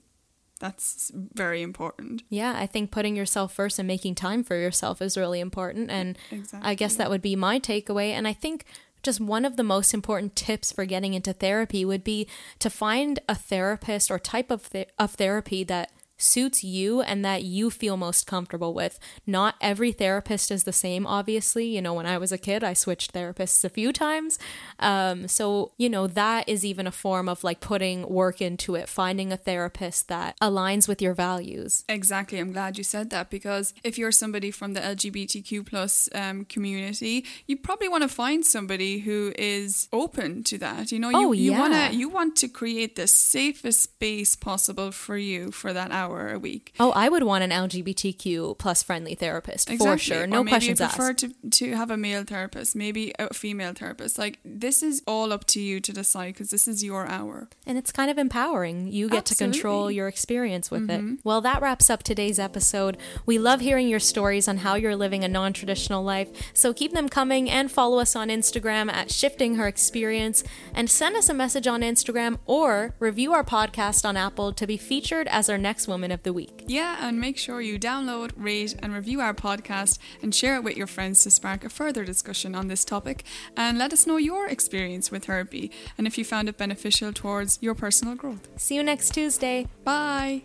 That's 0.60 1.12
very 1.16 1.62
important. 1.62 2.24
Yeah, 2.30 2.54
I 2.58 2.68
think 2.68 2.92
putting 2.92 3.16
yourself 3.16 3.54
first 3.54 3.80
and 3.80 3.88
making 3.88 4.16
time 4.16 4.44
for 4.44 4.56
yourself 4.56 5.02
is 5.02 5.18
really 5.18 5.40
important. 5.40 5.90
And 5.90 6.18
exactly. 6.32 6.70
I 6.70 6.76
guess 6.76 6.96
that 6.96 7.10
would 7.10 7.22
be 7.22 7.36
my 7.36 7.60
takeaway. 7.60 8.12
And 8.12 8.28
I 8.28 8.34
think 8.34 8.66
just 9.02 9.22
one 9.22 9.46
of 9.46 9.56
the 9.56 9.64
most 9.64 9.94
important 9.94 10.36
tips 10.36 10.72
for 10.72 10.84
getting 10.84 11.14
into 11.14 11.32
therapy 11.32 11.86
would 11.86 12.04
be 12.04 12.28
to 12.60 12.70
find 12.70 13.20
a 13.30 13.36
therapist 13.36 14.12
or 14.12 14.20
type 14.20 14.52
of, 14.52 14.70
th- 14.70 14.90
of 15.00 15.12
therapy 15.12 15.64
that 15.64 15.92
suits 16.20 16.64
you 16.64 17.02
and 17.02 17.24
that 17.26 17.44
you 17.44 17.70
feel 17.70 17.98
most 17.98 18.28
comfortable 18.28 18.74
with. 18.74 19.00
Not 19.26 19.56
every 19.62 19.92
therapist 19.92 20.52
is 20.52 20.64
the 20.64 20.74
same, 20.74 21.08
obviously. 21.08 21.66
You 21.66 21.82
know, 21.82 21.94
when 21.94 22.06
I 22.06 22.18
was 22.18 22.32
a 22.32 22.38
kid, 22.38 22.64
I 22.64 22.74
switched 22.74 23.14
therapists 23.14 23.64
a 23.64 23.70
few 23.70 23.92
times. 23.92 24.38
Um, 24.80 25.28
so, 25.28 25.72
you 25.78 25.90
know, 25.90 26.06
that 26.08 26.48
is 26.48 26.66
even 26.66 26.86
a 26.86 26.92
form 26.92 27.28
of 27.30 27.44
like 27.44 27.60
putting 27.60 28.08
work 28.08 28.42
into 28.42 28.76
it, 28.76 28.90
finding 28.90 29.32
a 29.32 29.38
therapist 29.38 30.08
that 30.10 30.36
aligns 30.40 30.88
with 30.88 31.02
your 31.02 31.14
values. 31.14 31.86
Exactly. 31.88 32.38
I'm 32.40 32.52
glad 32.52 32.78
you 32.78 32.84
said 32.84 33.10
that 33.12 33.30
because 33.30 33.74
if 33.84 33.98
you're 33.98 34.12
somebody 34.12 34.52
from 34.52 34.74
the 34.74 34.82
LGBTQ 34.82 35.66
plus 35.66 36.10
um, 36.14 36.46
community, 36.46 37.26
you 37.48 37.58
probably 37.58 37.88
want 37.88 38.04
to 38.04 38.10
find 38.10 38.46
somebody 38.46 39.00
who 39.00 39.34
is 39.38 39.88
open 39.94 40.44
to 40.44 40.58
that. 40.58 40.92
You 40.92 41.00
know, 41.00 41.10
you, 41.10 41.18
oh, 41.18 41.32
you 41.32 41.54
wanna 41.54 41.90
you 41.92 42.10
want 42.10 42.36
to 42.38 42.48
create 42.48 42.96
the 42.96 43.08
safest 43.08 43.82
space 43.82 44.36
possible 44.36 44.92
for 44.92 45.18
you 45.18 45.52
for 45.52 45.74
that 45.74 45.92
hour 45.92 46.09
hour 46.10 46.34
a 46.34 46.40
week. 46.40 46.74
Oh, 46.80 46.92
I 46.92 47.10
would 47.10 47.24
want 47.24 47.44
an 47.44 47.52
LGBTQ 47.52 48.58
plus 48.58 48.84
friendly 48.84 49.16
therapist 49.16 49.70
exactly. 49.70 49.98
for 49.98 49.98
sure. 49.98 50.28
No 50.28 50.40
or 50.40 50.44
maybe 50.44 50.52
questions 50.52 50.80
you 50.80 50.88
prefer 50.88 51.14
to 51.14 51.34
to 51.52 51.76
have 51.76 51.92
a 51.92 51.98
male 51.98 52.24
therapist, 52.24 52.76
maybe 52.76 53.14
a 53.20 53.34
female 53.34 53.74
therapist. 53.74 54.18
Like 54.18 54.40
this 54.44 54.84
is 54.84 55.02
all 55.08 55.32
up 55.32 55.46
to 55.46 55.60
you 55.60 55.80
to 55.80 55.94
decide 55.94 56.34
because 56.34 56.50
this 56.50 56.68
is 56.68 56.84
your 56.84 57.08
hour. 57.08 57.50
And 57.66 57.78
it's 57.78 57.92
kind 57.92 58.10
of 58.12 58.18
empowering. 58.18 58.88
You 58.92 59.10
get 59.10 59.30
Absolutely. 59.30 59.54
to 59.54 59.60
control 59.60 59.92
your 59.92 60.08
experience 60.08 60.72
with 60.72 60.88
mm-hmm. 60.88 61.14
it. 61.14 61.20
Well, 61.24 61.42
that 61.42 61.62
wraps 61.62 61.90
up 61.90 62.04
today's 62.04 62.40
episode. 62.40 62.98
We 63.26 63.38
love 63.38 63.62
hearing 63.62 63.88
your 63.88 64.00
stories 64.00 64.48
on 64.48 64.58
how 64.58 64.76
you're 64.76 64.96
living 64.96 65.24
a 65.24 65.28
non-traditional 65.28 66.04
life. 66.04 66.30
So 66.54 66.74
keep 66.74 66.94
them 66.94 67.10
coming 67.10 67.50
and 67.50 67.72
follow 67.72 68.00
us 68.00 68.16
on 68.16 68.30
Instagram 68.30 68.92
at 68.92 69.12
Shifting 69.12 69.56
Her 69.56 69.68
Experience 69.68 70.44
and 70.74 70.90
send 70.90 71.16
us 71.16 71.30
a 71.30 71.34
message 71.34 71.68
on 71.68 71.82
Instagram 71.82 72.40
or 72.46 72.96
review 73.00 73.34
our 73.34 73.44
podcast 73.44 74.06
on 74.06 74.18
Apple 74.18 74.54
to 74.54 74.68
be 74.68 74.78
featured 74.78 75.28
as 75.28 75.50
our 75.50 75.58
next 75.58 75.88
Woman 75.88 75.99
of 76.04 76.24
the 76.24 76.34
Week. 76.34 76.64
Yeah, 76.68 76.98
and 77.08 77.20
make 77.20 77.38
sure 77.38 77.62
you 77.62 77.80
download, 77.80 78.32
rate, 78.36 78.76
and 78.80 78.94
review 78.94 79.22
our 79.22 79.34
podcast 79.34 80.00
and 80.22 80.34
share 80.34 80.56
it 80.56 80.64
with 80.64 80.78
your 80.78 80.88
friends 80.88 81.24
to 81.24 81.32
spark 81.32 81.64
a 81.64 81.70
further 81.70 82.04
discussion 82.04 82.56
on 82.56 82.68
this 82.68 82.86
topic. 82.86 83.24
And 83.56 83.78
let 83.78 83.94
us 83.94 84.08
know 84.08 84.18
your 84.18 84.48
experience 84.48 85.12
with 85.12 85.26
therapy 85.26 85.72
and 85.98 86.08
if 86.08 86.18
you 86.18 86.26
found 86.26 86.50
it 86.50 86.58
beneficial 86.58 87.14
towards 87.14 87.60
your 87.62 87.76
personal 87.76 88.16
growth. 88.16 88.48
See 88.58 88.76
you 88.76 88.84
next 88.84 89.14
Tuesday. 89.14 89.68
Bye. 89.84 90.44